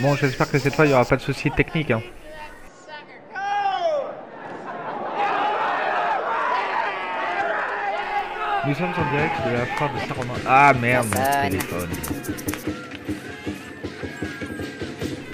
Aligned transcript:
Bon, 0.00 0.14
j'espère 0.14 0.50
que 0.50 0.58
cette 0.58 0.74
fois 0.74 0.84
il 0.84 0.88
n'y 0.88 0.94
aura 0.94 1.04
pas 1.04 1.16
de 1.16 1.22
soucis 1.22 1.50
techniques. 1.50 1.90
Hein. 1.90 2.02
Nous 8.66 8.74
sommes 8.74 8.92
en 8.98 9.10
direct 9.12 9.34
de 9.46 9.52
la 9.52 9.66
foire 9.66 9.90
de 9.94 9.98
Saint-Romain. 10.00 10.40
Ah 10.46 10.72
merde, 10.74 11.06
mon 11.14 11.48
téléphone. 11.48 11.88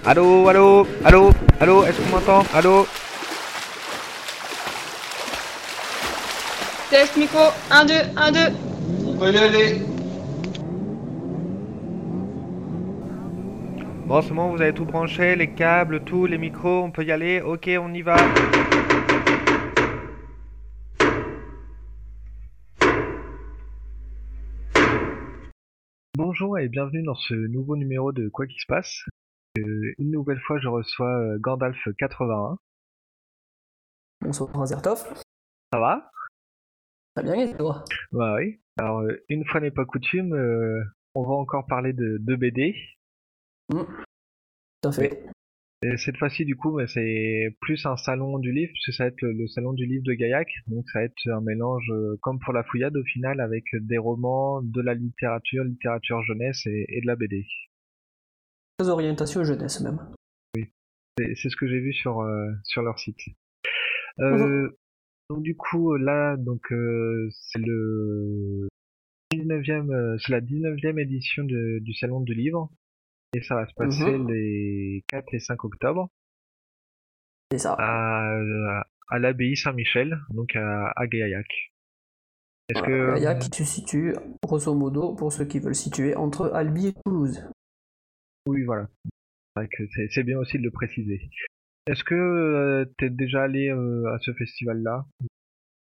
Allô, 0.05 0.49
allô, 0.49 0.87
allô, 1.05 1.33
allô, 1.61 1.85
est-ce 1.87 2.01
qu'on 2.01 2.09
m'entend? 2.17 2.45
Allô? 2.55 2.87
Test 6.91 7.17
micro, 7.17 7.53
1, 7.71 7.85
2, 7.87 7.95
1, 8.17 8.33
2. 8.33 8.41
On 9.07 9.17
peut 9.17 9.33
y 9.33 9.39
aller. 9.39 9.92
Bon, 14.13 14.51
vous 14.51 14.61
avez 14.61 14.75
tout 14.75 14.85
branché, 14.85 15.37
les 15.37 15.55
câbles, 15.55 16.05
tout, 16.05 16.27
les 16.27 16.37
micros, 16.37 16.83
on 16.83 16.91
peut 16.91 17.03
y 17.03 17.11
aller 17.11 17.41
Ok, 17.41 17.71
on 17.81 17.95
y 17.95 18.03
va. 18.03 18.17
Bonjour 26.15 26.59
et 26.59 26.69
bienvenue 26.69 27.03
dans 27.03 27.15
ce 27.15 27.33
nouveau 27.33 27.75
numéro 27.75 28.13
de 28.13 28.29
Quoi 28.29 28.47
qui 28.47 28.59
se 28.59 28.67
passe. 28.67 29.03
Euh, 29.59 29.95
une 29.97 30.11
nouvelle 30.11 30.41
fois, 30.41 30.59
je 30.59 30.69
reçois 30.69 31.09
euh, 31.09 31.39
Gandalf81. 31.39 32.57
Bonsoir 34.21 34.61
Azertov. 34.61 34.99
Ça 35.73 35.81
va? 35.81 36.11
Très 37.17 37.25
bien, 37.25 37.35
et 37.37 37.57
toi? 37.57 37.83
Bah 38.13 38.35
oui. 38.37 38.61
Alors, 38.79 39.01
euh, 39.01 39.25
une 39.31 39.47
fois 39.47 39.63
n'est 39.63 39.71
pas 39.71 39.87
coutume, 39.87 40.35
euh, 40.35 40.85
on 41.15 41.23
va 41.23 41.33
encore 41.33 41.65
parler 41.65 41.95
de, 41.95 42.19
de 42.21 42.37
BD. 42.37 42.77
Hmm. 43.73 43.85
Tout 44.83 44.89
à 44.89 44.93
fait. 44.93 45.25
Et 45.85 45.97
cette 45.97 46.17
fois-ci, 46.17 46.45
du 46.45 46.55
coup, 46.55 46.73
bah, 46.77 46.87
c'est 46.87 47.57
plus 47.61 47.85
un 47.87 47.97
salon 47.97 48.39
du 48.39 48.53
livre, 48.53 48.71
puisque 48.73 48.97
ça 48.97 49.05
va 49.05 49.09
être 49.09 49.21
le, 49.23 49.49
salon 49.49 49.73
du 49.73 49.85
livre 49.85 50.05
de 50.05 50.13
Gaillac. 50.13 50.49
Donc, 50.69 50.89
ça 50.91 51.01
va 51.01 51.05
être 51.07 51.27
un 51.29 51.41
mélange, 51.41 51.91
euh, 51.91 52.17
comme 52.21 52.39
pour 52.39 52.53
la 52.53 52.63
fouillade, 52.63 52.97
au 52.97 53.03
final, 53.03 53.41
avec 53.41 53.65
des 53.75 53.99
romans, 53.99 54.63
de 54.63 54.81
la 54.81 54.95
littérature, 54.95 55.65
littérature 55.65 56.23
jeunesse 56.23 56.65
et, 56.67 56.87
et 56.89 57.01
de 57.01 57.07
la 57.07 57.17
BD. 57.17 57.47
Très 58.79 58.89
orientation 58.89 59.43
jeunesse 59.43 59.81
même. 59.81 59.99
C'est 61.19 61.35
c'est 61.35 61.51
ce 61.51 61.57
que 61.57 61.69
j'ai 61.69 61.81
vu 61.81 61.93
sur, 61.93 62.21
euh, 62.21 62.51
sur 62.65 62.83
leur 62.83 62.99
site. 62.99 63.19
Euh, 64.21 64.71
Donc, 65.31 65.43
du 65.43 65.57
coup, 65.57 65.97
là, 65.97 66.37
donc, 66.37 66.71
euh, 66.73 67.29
c'est 67.33 67.59
le 67.59 68.69
19e, 69.33 69.91
euh, 69.91 70.17
c'est 70.19 70.33
la 70.33 70.41
19e 70.41 70.99
édition 70.99 71.45
de- 71.45 71.81
du 71.81 71.93
salon 71.95 72.21
du 72.21 72.35
livre. 72.35 72.71
Et 73.35 73.41
ça 73.43 73.55
va 73.55 73.67
se 73.67 73.75
passer 73.75 74.19
Mhm. 74.19 74.29
les 74.31 75.05
4 75.09 75.33
et 75.35 75.41
5 75.41 75.65
octobre. 75.65 76.09
C'est 77.51 77.59
ça. 77.59 77.75
à, 77.79 78.83
à 79.09 79.19
l'abbaye 79.19 79.57
Saint-Michel, 79.57 80.19
donc 80.31 80.57
à, 80.57 80.93
à 80.97 81.07
Gaillac. 81.07 81.47
Est-ce 82.69 82.79
Voilà, 82.79 83.15
que 83.15 83.15
Gaillac 83.19 83.39
qui 83.41 83.65
se 83.65 83.65
situe, 83.65 84.15
grosso 84.43 84.75
modo, 84.75 85.15
pour 85.15 85.33
ceux 85.33 85.45
qui 85.45 85.59
veulent 85.61 85.75
situer, 85.75 86.15
entre 86.17 86.51
Albi 86.55 86.89
et 86.89 86.95
Toulouse. 87.05 87.45
oui, 88.47 88.65
voilà. 88.65 88.89
C'est 90.11 90.23
bien 90.23 90.39
aussi 90.39 90.57
de 90.59 90.63
le 90.63 90.71
préciser. 90.71 91.29
Est-ce 91.87 92.05
que 92.05 92.85
tu 92.85 92.95
t'es 92.99 93.11
déjà 93.11 93.43
allé 93.43 93.69
euh, 93.69 94.15
à 94.15 94.19
ce 94.21 94.33
festival-là? 94.33 95.05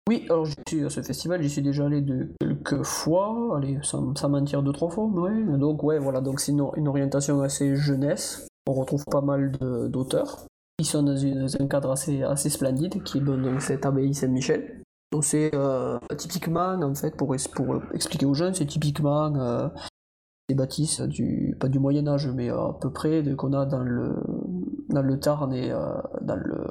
Oui, 0.08 0.26
alors 0.28 0.46
j'y 0.46 0.54
suis 0.66 0.84
à 0.84 0.90
ce 0.90 1.00
festival, 1.00 1.42
j'y 1.42 1.50
suis 1.50 1.62
déjà 1.62 1.86
allé 1.86 2.00
de 2.00 2.32
quelques 2.40 2.82
fois, 2.82 3.56
allez, 3.56 3.78
sans, 3.82 4.28
mentir 4.28 4.62
deux, 4.62 4.72
trois 4.72 4.90
fois, 4.90 5.08
mais 5.12 5.20
ouais. 5.20 5.58
Donc 5.58 5.82
ouais, 5.84 5.98
voilà, 5.98 6.20
donc 6.20 6.40
c'est 6.40 6.52
une, 6.52 6.88
orientation 6.88 7.40
assez 7.40 7.76
jeunesse. 7.76 8.48
On 8.66 8.72
retrouve 8.72 9.04
pas 9.04 9.20
mal 9.20 9.52
d'auteurs 9.88 10.46
qui 10.78 10.84
sont 10.84 11.02
dans, 11.02 11.14
un 11.14 11.66
cadre 11.68 11.92
assez, 11.92 12.22
assez 12.22 12.50
splendide, 12.50 13.02
qui 13.04 13.18
est 13.18 13.20
donc 13.20 13.60
cette 13.60 13.86
abbaye 13.86 14.12
Saint-Michel. 14.14 14.82
Donc 15.12 15.24
c'est 15.24 15.54
euh, 15.54 15.98
typiquement, 16.16 16.72
en 16.72 16.94
fait, 16.94 17.16
pour, 17.16 17.34
expliquer 17.34 18.26
aux 18.26 18.34
jeunes, 18.34 18.54
c'est 18.54 18.66
typiquement 18.66 19.34
euh, 19.36 19.68
des 20.48 20.54
bâtisses 20.54 21.00
du, 21.00 21.56
pas 21.60 21.68
du 21.68 21.78
Moyen-Âge, 21.78 22.28
mais 22.28 22.50
euh, 22.50 22.68
à 22.68 22.78
peu 22.80 22.90
près 22.90 23.22
qu'on 23.36 23.52
a 23.52 23.66
dans 23.66 23.82
le, 23.82 24.14
dans 24.88 25.02
le 25.02 25.18
Tarn 25.18 25.52
et 25.52 25.70
euh, 25.70 25.94
dans 26.20 26.36
le, 26.36 26.66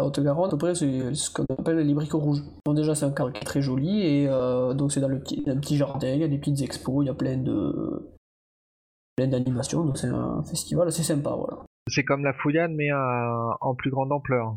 la 0.00 0.06
Haute-Garonne, 0.06 0.48
à 0.48 0.50
peu 0.50 0.58
près 0.58 0.74
c'est 0.74 1.14
ce 1.14 1.30
qu'on 1.30 1.44
appelle 1.58 1.78
les 1.78 1.94
briques 1.94 2.12
rouges. 2.12 2.42
Donc 2.66 2.76
déjà 2.76 2.94
c'est 2.94 3.04
un 3.06 3.12
cadre 3.12 3.32
qui 3.32 3.40
est 3.40 3.44
très 3.44 3.62
joli 3.62 4.02
et 4.02 4.26
euh, 4.28 4.74
donc 4.74 4.92
c'est 4.92 5.00
dans 5.00 5.08
le 5.08 5.20
petit, 5.20 5.42
un 5.46 5.56
petit 5.58 5.76
jardin, 5.76 6.08
il 6.12 6.20
y 6.20 6.24
a 6.24 6.28
des 6.28 6.38
petites 6.38 6.62
expos, 6.62 7.04
il 7.04 7.06
y 7.06 7.10
a 7.10 7.14
plein 7.14 7.36
de 7.36 8.10
plein 9.16 9.28
d'animations, 9.28 9.84
donc 9.84 9.98
c'est 9.98 10.08
un 10.08 10.42
festival 10.42 10.88
assez 10.88 11.02
sympa, 11.02 11.30
voilà. 11.30 11.64
C'est 11.88 12.04
comme 12.04 12.24
la 12.24 12.32
fouillade, 12.34 12.72
mais 12.72 12.90
à- 12.90 13.56
en 13.60 13.74
plus 13.74 13.90
grande 13.90 14.12
ampleur. 14.12 14.56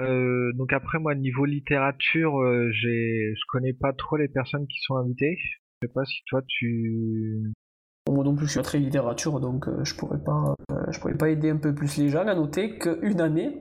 Euh, 0.00 0.52
donc 0.54 0.72
après, 0.72 0.98
moi, 0.98 1.14
niveau 1.14 1.44
littérature, 1.44 2.40
euh, 2.40 2.70
j'ai, 2.72 3.34
je 3.34 3.42
connais 3.48 3.74
pas 3.74 3.92
trop 3.92 4.16
les 4.16 4.28
personnes 4.28 4.66
qui 4.66 4.78
sont 4.80 4.96
invitées. 4.96 5.36
Je 5.38 5.86
sais 5.86 5.92
pas 5.92 6.04
si 6.04 6.22
toi 6.26 6.40
tu. 6.46 7.42
Moi 8.08 8.24
non 8.24 8.34
plus, 8.34 8.46
je 8.46 8.52
suis 8.52 8.62
très 8.62 8.78
littérature, 8.78 9.40
donc 9.40 9.68
je 9.84 9.94
pourrais 9.94 10.24
pas, 10.24 10.54
je 10.90 10.98
pourrais 10.98 11.16
pas 11.16 11.28
aider 11.28 11.50
un 11.50 11.58
peu 11.58 11.74
plus 11.74 11.98
les 11.98 12.08
gens. 12.08 12.26
À 12.26 12.34
noter 12.34 12.78
qu'une 12.78 13.20
année, 13.20 13.60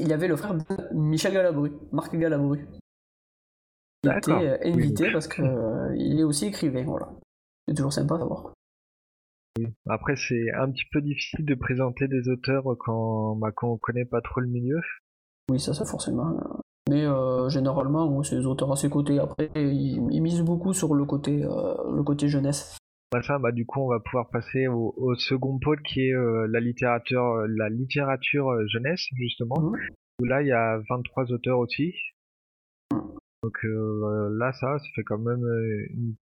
il 0.00 0.08
y 0.08 0.12
avait 0.12 0.28
le 0.28 0.36
frère 0.36 0.54
de 0.54 0.64
Michel 0.92 1.32
Galabru, 1.32 1.70
Marc 1.92 2.14
Galabru, 2.16 2.66
était 4.06 4.32
euh, 4.32 4.58
Oui, 4.64 4.72
invité 4.72 5.12
parce 5.12 5.28
que 5.28 5.42
euh, 5.42 5.94
il 5.96 6.18
est 6.20 6.24
aussi 6.24 6.46
écrivain, 6.46 6.84
voilà. 6.84 7.08
C'est 7.68 7.74
toujours 7.74 7.92
sympa 7.92 8.16
à 8.16 8.18
savoir. 8.18 8.52
Après, 9.88 10.16
c'est 10.16 10.52
un 10.52 10.70
petit 10.70 10.84
peu 10.90 11.00
difficile 11.00 11.44
de 11.44 11.54
présenter 11.54 12.08
des 12.08 12.28
auteurs 12.28 12.64
quand 12.78 13.36
bah, 13.36 13.52
quand 13.54 13.70
on 13.70 13.76
connaît 13.78 14.04
pas 14.04 14.20
trop 14.20 14.40
le 14.40 14.48
milieu. 14.48 14.80
Oui, 15.50 15.60
ça, 15.60 15.72
c'est 15.74 15.86
forcément. 15.86 16.30
euh, 16.30 16.58
Mais 16.90 17.04
euh, 17.04 17.48
généralement, 17.48 18.22
c'est 18.24 18.36
des 18.36 18.46
auteurs 18.46 18.72
à 18.72 18.76
ses 18.76 18.90
côtés. 18.90 19.18
Après, 19.20 19.50
ils, 19.54 20.08
ils 20.10 20.20
misent 20.20 20.42
beaucoup 20.42 20.72
sur 20.72 20.94
le 20.94 21.04
côté, 21.04 21.44
euh, 21.44 21.74
le 21.94 22.02
côté 22.02 22.28
jeunesse. 22.28 22.76
Bah 23.12 23.22
ça, 23.22 23.38
bah 23.38 23.52
du 23.52 23.64
coup, 23.64 23.80
on 23.80 23.88
va 23.88 24.00
pouvoir 24.00 24.28
passer 24.30 24.66
au, 24.66 24.92
au 24.96 25.14
second 25.14 25.58
pôle 25.60 25.80
qui 25.82 26.00
est 26.00 26.14
la 26.48 26.58
littérature, 26.58 27.46
la 27.46 27.68
littérature 27.68 28.50
jeunesse 28.66 29.06
justement. 29.14 29.60
Mhm. 29.60 29.76
Où 30.20 30.24
là, 30.24 30.42
il 30.42 30.48
y 30.48 30.52
a 30.52 30.78
23 30.88 31.30
auteurs 31.30 31.58
aussi. 31.60 31.94
Donc 33.44 33.58
euh, 33.64 34.30
là, 34.38 34.54
ça, 34.54 34.78
ça 34.78 34.86
fait 34.94 35.04
quand 35.04 35.18
même 35.18 35.44
euh, 35.44 35.86
une 35.90 36.14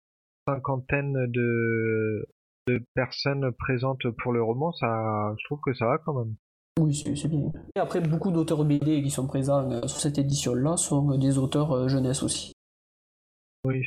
cinquantaine 0.49 1.26
de 1.26 2.26
de 2.67 2.82
personnes 2.94 3.52
présentes 3.52 4.08
pour 4.22 4.32
le 4.32 4.43
roman. 4.43 4.72
Ça, 4.72 5.34
je 5.38 5.44
trouve 5.44 5.61
que 5.61 5.75
ça 5.75 5.87
va 5.87 5.99
quand 5.99 6.14
même. 6.14 6.34
Oui, 6.81 6.94
c'est 6.94 7.28
bien. 7.28 7.52
Et 7.76 7.78
après, 7.78 8.00
beaucoup 8.00 8.31
d'auteurs 8.31 8.64
BD 8.64 9.02
qui 9.02 9.11
sont 9.11 9.26
présents 9.26 9.70
euh, 9.70 9.87
sur 9.87 10.00
cette 10.00 10.17
édition-là 10.17 10.78
sont 10.78 11.12
euh, 11.12 11.19
des 11.19 11.37
auteurs 11.37 11.72
euh, 11.72 11.88
jeunesse 11.88 12.22
aussi. 12.22 12.55
Oui, 13.67 13.84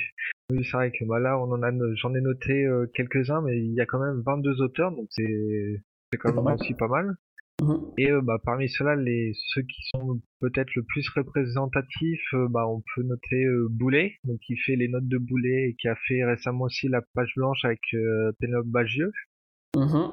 oui, 0.51 0.63
c'est 0.63 0.77
vrai 0.77 0.91
que 0.91 1.03
bah 1.05 1.17
là, 1.17 1.39
on 1.39 1.51
en 1.51 1.63
a, 1.63 1.71
j'en 1.95 2.13
ai 2.13 2.21
noté 2.21 2.69
quelques-uns, 2.93 3.41
mais 3.41 3.57
il 3.57 3.73
y 3.73 3.81
a 3.81 3.87
quand 3.87 3.97
même 3.97 4.21
22 4.23 4.61
auteurs, 4.61 4.91
donc 4.91 5.07
c'est 5.09 5.81
c'est 6.11 6.19
quand 6.19 6.31
pas 6.31 6.43
même 6.43 6.53
aussi 6.53 6.75
pas 6.75 6.87
mal. 6.87 7.15
Mhm. 7.63 7.93
Et 7.97 8.11
euh, 8.11 8.21
bah, 8.21 8.39
parmi 8.43 8.67
ceux-là, 8.69 8.95
les 8.95 9.31
ceux 9.35 9.61
qui 9.61 9.81
sont 9.95 10.21
peut-être 10.41 10.75
le 10.75 10.83
plus 10.83 11.07
représentatifs, 11.09 12.33
euh, 12.33 12.47
bah, 12.49 12.67
on 12.67 12.81
peut 12.95 13.03
noter 13.03 13.45
euh, 13.45 13.67
Boulet, 13.69 14.15
donc 14.25 14.39
qui 14.39 14.57
fait 14.57 14.75
les 14.75 14.89
notes 14.89 15.07
de 15.07 15.17
Boulet 15.17 15.69
et 15.69 15.75
qui 15.79 15.87
a 15.87 15.95
fait 16.07 16.23
récemment 16.25 16.65
aussi 16.65 16.89
la 16.89 17.01
page 17.13 17.31
blanche 17.35 17.63
avec 17.63 17.81
Pénélope 18.39 18.67
Bagieux. 18.67 19.11
Mhm. 19.75 20.11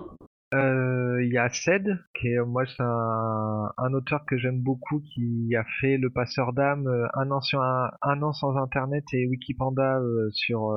Il 1.22 1.30
y 1.32 1.38
a 1.38 1.48
Ced, 1.50 1.98
qui 2.14 2.28
est 2.28 2.40
moi 2.40 2.64
c'est 2.66 2.82
un, 2.82 3.70
un 3.76 3.92
auteur 3.92 4.24
que 4.26 4.36
j'aime 4.38 4.60
beaucoup, 4.60 5.00
qui 5.00 5.54
a 5.54 5.64
fait 5.80 5.96
Le 5.96 6.10
Passeur 6.10 6.52
d'âme, 6.52 6.88
un 7.14 7.30
an 7.30 7.40
sur 7.40 7.62
un, 7.62 7.90
un 8.02 8.22
an 8.22 8.32
sans 8.32 8.56
internet 8.56 9.04
et 9.12 9.26
Wikipanda 9.26 10.00
sur 10.30 10.76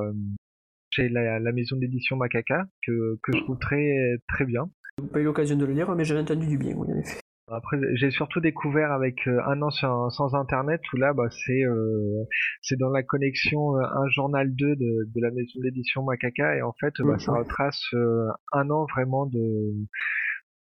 chez 0.90 1.08
la, 1.08 1.40
la 1.40 1.52
maison 1.52 1.76
d'édition 1.76 2.16
Macaca, 2.16 2.66
que, 2.86 3.18
que 3.22 3.32
je 3.32 3.42
trouve 3.42 3.58
très 3.58 4.18
très 4.28 4.44
bien. 4.44 4.68
Pas 5.12 5.20
eu 5.20 5.24
l'occasion 5.24 5.56
de 5.56 5.64
le 5.64 5.72
lire, 5.72 5.94
mais 5.94 6.04
j'ai 6.04 6.18
entendu 6.18 6.46
du 6.46 6.58
bien, 6.58 6.74
oui, 6.76 6.92
en 6.92 6.98
effet. 6.98 7.18
Après, 7.48 7.76
j'ai 7.94 8.10
surtout 8.10 8.40
découvert 8.40 8.92
avec 8.92 9.28
euh, 9.28 9.38
un 9.46 9.60
an 9.60 9.70
sans, 9.70 10.08
sans 10.08 10.34
internet 10.34 10.80
où 10.92 10.96
là, 10.96 11.12
bah, 11.12 11.28
c'est 11.30 11.62
euh, 11.64 12.24
c'est 12.62 12.78
dans 12.78 12.88
la 12.88 13.02
connexion 13.02 13.76
euh, 13.76 13.82
un 13.82 14.08
journal 14.08 14.54
2 14.54 14.76
de, 14.76 14.76
de 15.14 15.20
la 15.20 15.30
maison 15.30 15.60
d'édition 15.60 16.02
Macaca 16.04 16.56
et 16.56 16.62
en 16.62 16.72
fait, 16.80 16.94
bah, 17.00 17.18
ça 17.18 17.32
retrace 17.32 17.82
euh, 17.92 18.28
un 18.52 18.70
an 18.70 18.86
vraiment 18.86 19.26
de 19.26 19.74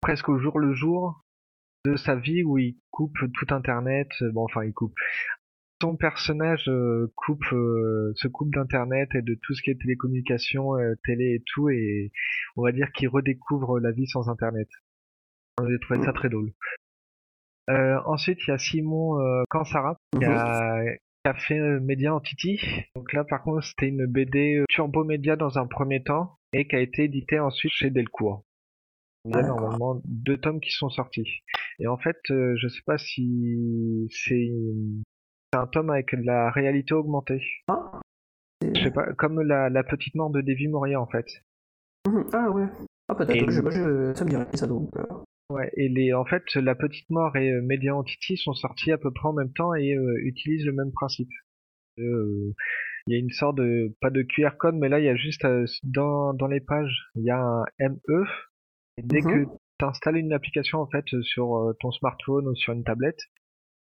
presque 0.01 0.29
au 0.31 0.39
jour 0.39 0.59
le 0.59 0.73
jour 0.73 1.21
de 1.85 1.97
sa 1.97 2.17
vie 2.17 2.43
où 2.45 2.57
il 2.57 2.79
coupe 2.91 3.19
tout 3.35 3.55
internet. 3.55 4.09
Bon, 4.33 4.45
enfin, 4.45 4.65
il 4.65 4.73
coupe. 4.73 4.95
Son 5.83 5.97
personnage 5.97 6.69
euh, 6.69 7.13
coupe 7.15 7.53
euh, 7.53 8.13
se 8.17 8.29
coupe 8.29 8.55
d'internet 8.55 9.09
et 9.15 9.23
de 9.23 9.39
tout 9.43 9.55
ce 9.55 9.63
qui 9.63 9.71
est 9.71 9.81
télécommunication, 9.81 10.77
euh, 10.79 10.95
télé 11.05 11.35
et 11.35 11.43
tout, 11.55 11.69
et 11.69 12.11
on 12.57 12.63
va 12.63 12.73
dire 12.73 12.91
qu'il 12.93 13.09
redécouvre 13.09 13.81
la 13.81 13.91
vie 13.91 14.07
sans 14.07 14.29
internet. 14.29 14.69
J'ai 15.69 15.79
trouvé 15.81 16.05
ça 16.05 16.13
très 16.13 16.29
drôle. 16.29 16.53
Euh, 17.71 17.99
ensuite, 18.05 18.39
il 18.47 18.51
y 18.51 18.53
a 18.53 18.59
Simon 18.59 19.21
euh, 19.21 19.43
Kansara 19.49 19.97
qui 20.13 20.25
a, 20.25 20.85
qui 20.85 21.29
a 21.31 21.35
fait 21.35 21.59
euh, 21.59 21.81
Média 21.81 22.15
Entity. 22.15 22.61
Donc 22.95 23.13
là, 23.13 23.25
par 23.25 23.43
contre, 23.43 23.65
c'était 23.65 23.89
une 23.89 24.07
BD 24.07 24.63
Turbo 24.69 25.05
Média 25.05 25.37
dans 25.37 25.59
un 25.59 25.67
premier 25.67 26.03
temps 26.03 26.37
et 26.53 26.67
qui 26.67 26.77
a 26.77 26.81
été 26.81 27.05
éditée 27.05 27.39
ensuite 27.39 27.73
chez 27.73 27.91
Delcourt. 27.91 28.45
Il 29.25 29.35
y 29.35 29.39
a 29.39 29.43
normalement 29.43 30.03
deux 30.05 30.37
tomes 30.37 30.61
qui 30.61 30.71
sont 30.71 30.91
sortis. 30.91 31.41
Et 31.79 31.87
en 31.87 31.97
fait, 31.97 32.19
euh, 32.31 32.55
je 32.59 32.69
sais 32.69 32.83
pas 32.85 32.99
si 32.99 34.07
c'est 34.11 34.51
c'est 35.55 35.61
un 35.61 35.67
tome 35.69 35.91
avec 35.91 36.13
la 36.13 36.51
réalité 36.51 36.95
augmentée. 36.95 37.41
Ah, 37.69 38.01
Je 38.63 38.83
sais 38.83 38.91
pas, 38.91 39.13
comme 39.15 39.41
la, 39.41 39.69
la 39.71 39.85
petite 39.85 40.15
mort 40.17 40.31
de 40.31 40.41
Davy 40.41 40.67
Moria 40.69 41.01
en 41.01 41.07
fait. 41.07 41.27
Mhm. 42.09 42.25
Ah 42.33 42.51
ouais. 42.51 42.67
Ah 43.09 43.15
peut-être, 43.15 43.51
je 43.51 43.61
pas, 43.61 43.71
je- 43.71 44.15
ça 44.15 44.25
me 44.25 44.31
rien 44.31 44.47
ça 44.55 44.67
donc. 44.67 44.91
euh. 44.97 45.05
Ouais, 45.51 45.71
et 45.77 45.89
les, 45.89 46.13
en 46.15 46.25
fait, 46.25 46.43
la 46.57 46.75
petite 46.75 47.09
mort 47.11 47.37
et 47.37 47.51
euh, 47.53 47.61
Media 47.63 47.95
Entity 47.95 48.37
sont 48.37 48.55
sortis 48.55 48.91
à 48.93 48.99
peu 48.99 49.13
près 49.13 49.29
en 49.29 49.35
même 49.35 49.53
temps 49.53 49.75
et 49.75 49.95
euh, 49.95 50.17
utilisent 50.25 50.65
le 50.67 50.73
même 50.73 50.91
principe. 50.91 51.29
Euh, 51.99 52.53
Il 53.07 53.13
y 53.13 53.17
a 53.17 53.21
une 53.21 53.31
sorte 53.31 53.57
de, 53.59 53.95
pas 54.01 54.11
de 54.11 54.23
QR 54.23 54.57
code, 54.59 54.75
mais 54.75 54.89
là, 54.89 54.99
il 54.99 55.05
y 55.05 55.09
a 55.09 55.15
juste 55.17 55.47
dans, 55.85 56.33
dans 56.35 56.47
les 56.47 56.61
pages, 56.61 56.99
il 57.15 57.23
y 57.25 57.31
a 57.31 57.39
un 57.39 57.65
ME. 57.79 58.25
Et 58.97 59.03
dès 59.03 59.21
Mhm. 59.21 59.31
que 59.31 59.51
tu 59.79 59.85
installes 59.85 60.17
une 60.17 60.33
application 60.33 60.81
en 60.81 60.87
fait 60.89 61.05
sur 61.23 61.75
ton 61.81 61.91
smartphone 61.93 62.49
ou 62.49 62.55
sur 62.57 62.73
une 62.73 62.83
tablette, 62.85 63.21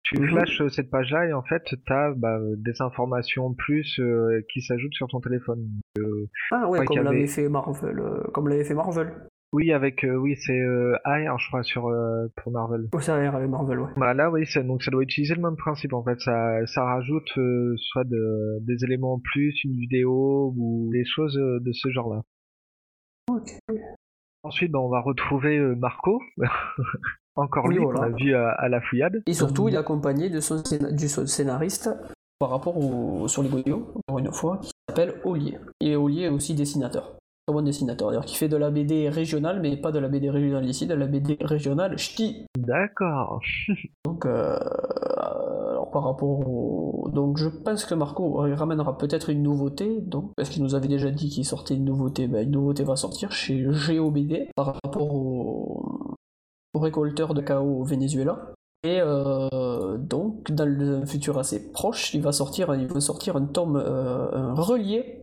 tu 0.04 0.20
Mhm. 0.20 0.28
flashes 0.28 0.60
euh, 0.60 0.68
cette 0.68 0.90
page-là 0.90 1.26
et 1.26 1.32
en 1.32 1.42
fait, 1.42 1.62
tu 1.64 1.92
as 1.92 2.12
des 2.56 2.80
informations 2.80 3.46
en 3.46 3.54
plus 3.54 3.98
euh, 3.98 4.40
qui 4.52 4.60
s'ajoutent 4.62 4.94
sur 4.94 5.08
ton 5.08 5.20
téléphone. 5.20 5.66
Ah 6.52 6.68
ouais, 6.68 6.84
comme 6.84 6.98
avait- 6.98 7.04
l'avait 7.04 7.26
fait 7.26 7.48
Marvel. 7.48 7.98
euh, 7.98 8.22
comme 8.32 8.48
l'avait 8.48 8.64
fait 8.64 8.74
Marvel. 8.74 9.12
Oui, 9.52 9.72
avec, 9.72 10.02
euh, 10.04 10.16
oui, 10.16 10.34
c'est 10.36 10.58
euh, 10.60 10.96
AR, 11.04 11.38
je 11.38 11.46
crois, 11.48 11.62
sur 11.62 11.86
euh, 11.86 12.26
pour 12.36 12.50
Marvel. 12.52 12.88
Oh, 12.92 12.98
l'air 13.06 13.36
avec 13.36 13.48
Marvel, 13.48 13.78
ouais. 13.78 13.90
Bah 13.96 14.12
là 14.12 14.28
oui, 14.30 14.44
donc 14.64 14.82
ça 14.82 14.90
doit 14.90 15.02
utiliser 15.04 15.34
le 15.36 15.42
même 15.42 15.56
principe 15.56 15.92
en 15.92 16.02
fait. 16.02 16.18
Ça, 16.20 16.66
ça 16.66 16.84
rajoute 16.84 17.30
euh, 17.38 17.74
soit 17.78 18.02
de, 18.04 18.58
des 18.66 18.84
éléments 18.84 19.14
en 19.14 19.20
plus, 19.20 19.54
une 19.64 19.76
vidéo 19.78 20.52
ou 20.56 20.90
des 20.92 21.04
choses 21.04 21.38
euh, 21.38 21.60
de 21.60 21.72
ce 21.72 21.88
genre-là. 21.90 22.22
Ok. 23.30 23.50
Ensuite, 24.42 24.72
bah, 24.72 24.80
on 24.80 24.90
va 24.90 25.00
retrouver 25.00 25.56
euh, 25.56 25.74
Marco, 25.76 26.20
encore 27.36 27.64
Oui, 27.66 27.76
lui 27.76 27.84
voilà. 27.84 28.00
qu'on 28.00 28.06
a 28.06 28.10
vu 28.10 28.34
à, 28.34 28.50
à 28.50 28.68
la 28.68 28.80
fouillade. 28.80 29.22
Et 29.26 29.34
surtout, 29.34 29.68
il 29.68 29.74
est 29.74 29.78
accompagné 29.78 30.30
de 30.30 30.40
son 30.40 30.62
du 30.92 31.08
son 31.08 31.26
scénariste 31.26 31.90
par 32.38 32.50
rapport 32.50 32.76
au, 32.76 33.28
sur 33.28 33.42
les 33.42 33.48
encore 33.48 34.18
une 34.18 34.32
fois, 34.32 34.58
qui 34.58 34.70
s'appelle 34.88 35.14
Ollier. 35.24 35.58
Et 35.80 35.96
Ollier 35.96 36.24
est 36.24 36.28
aussi 36.28 36.54
dessinateur. 36.54 37.16
Très 37.46 37.54
bon 37.54 37.62
dessinateur, 37.62 38.08
d'ailleurs, 38.08 38.24
qui 38.24 38.36
fait 38.36 38.48
de 38.48 38.56
la 38.56 38.70
BD 38.70 39.08
régionale, 39.08 39.60
mais 39.60 39.76
pas 39.76 39.92
de 39.92 39.98
la 39.98 40.08
BD 40.08 40.30
régionale 40.30 40.66
ici, 40.66 40.86
de 40.86 40.94
la 40.94 41.06
BD 41.06 41.36
régionale 41.42 41.98
ch'ti. 41.98 42.46
D'accord. 42.58 43.40
Donc, 44.06 44.24
euh, 44.24 44.56
alors 45.70 45.90
par 45.90 46.04
rapport 46.04 46.48
au... 46.48 47.10
Donc, 47.12 47.36
je 47.36 47.48
pense 47.48 47.84
que 47.84 47.94
Marco 47.94 48.46
il 48.46 48.54
ramènera 48.54 48.96
peut-être 48.96 49.30
une 49.30 49.42
nouveauté, 49.42 50.00
donc, 50.00 50.32
parce 50.36 50.48
qu'il 50.48 50.62
nous 50.62 50.74
avait 50.74 50.88
déjà 50.88 51.10
dit 51.10 51.28
qu'il 51.28 51.44
sortait 51.44 51.74
une 51.74 51.84
nouveauté, 51.84 52.28
ben, 52.28 52.44
une 52.44 52.52
nouveauté 52.52 52.82
va 52.82 52.96
sortir 52.96 53.30
chez 53.32 53.70
GeoBD 53.70 54.48
par 54.56 54.78
rapport 54.82 55.14
au 55.14 55.93
récolteur 56.74 57.34
de 57.34 57.40
chaos 57.40 57.80
au 57.80 57.84
Venezuela. 57.84 58.52
Et 58.82 59.00
euh, 59.00 59.96
donc, 59.96 60.50
dans 60.52 60.66
le 60.68 61.06
futur 61.06 61.38
assez 61.38 61.72
proche, 61.72 62.12
il 62.12 62.20
va 62.22 62.32
sortir, 62.32 62.74
il 62.74 62.86
va 62.86 63.00
sortir 63.00 63.36
un 63.36 63.46
tome, 63.46 63.76
euh, 63.76 64.30
un 64.32 64.52
relié 64.54 65.22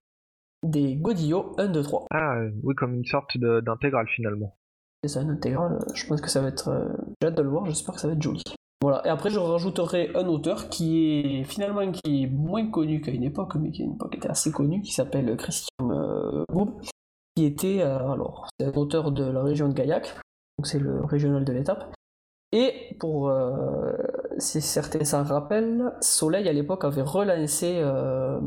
des 0.63 0.95
Godillo 0.95 1.53
1, 1.57 1.68
2, 1.68 1.83
3. 1.83 2.06
Ah 2.12 2.38
euh, 2.38 2.51
oui, 2.63 2.74
comme 2.75 2.94
une 2.95 3.06
sorte 3.06 3.38
d'intégrale 3.38 4.07
finalement. 4.15 4.56
C'est 5.03 5.09
ça, 5.09 5.21
une 5.21 5.31
intégrale. 5.31 5.80
Je 5.94 6.06
pense 6.07 6.21
que 6.21 6.30
ça 6.30 6.42
va 6.42 6.48
être. 6.48 6.69
euh, 6.69 6.88
J'ai 7.21 7.27
hâte 7.27 7.38
de 7.38 7.42
le 7.44 7.50
voir, 7.50 7.65
j'espère 7.65 7.95
que 7.95 8.01
ça 8.01 8.07
va 8.07 8.13
être 8.13 8.21
joli. 8.21 8.42
Voilà, 8.83 9.06
et 9.06 9.09
après 9.09 9.30
je 9.30 9.38
rajouterai 9.38 10.09
un 10.15 10.25
auteur 10.25 10.68
qui 10.69 11.19
est 11.19 11.44
finalement 11.44 11.92
qui 11.92 12.24
est 12.24 12.27
moins 12.27 12.65
connu 12.71 13.00
qu'à 13.00 13.12
une 13.12 13.24
époque, 13.24 13.53
mais 13.56 13.69
qui 13.69 13.83
à 13.83 13.86
une 13.86 13.94
époque 13.94 14.15
était 14.15 14.30
assez 14.30 14.51
connu, 14.51 14.81
qui 14.81 14.92
s'appelle 14.92 15.38
Christian 15.38 15.69
Boub, 16.50 16.81
qui 17.36 17.45
était, 17.45 17.83
alors, 17.83 18.48
c'est 18.59 18.65
un 18.65 18.74
auteur 18.80 19.12
de 19.12 19.24
la 19.24 19.44
région 19.44 19.69
de 19.69 19.74
Gaillac, 19.74 20.15
donc 20.62 20.68
c'est 20.68 20.78
le 20.78 21.04
régional 21.04 21.44
de 21.44 21.54
l'étape. 21.54 21.92
Et 22.52 22.96
pour, 23.00 23.30
euh, 23.30 23.94
si 24.38 24.62
certains 24.62 25.04
s'en 25.06 25.24
rappellent, 25.24 25.92
Soleil 26.02 26.48
à 26.48 26.54
l'époque 26.54 26.86
avait 26.86 27.02
relancé 27.02 27.80
euh, 27.80 28.40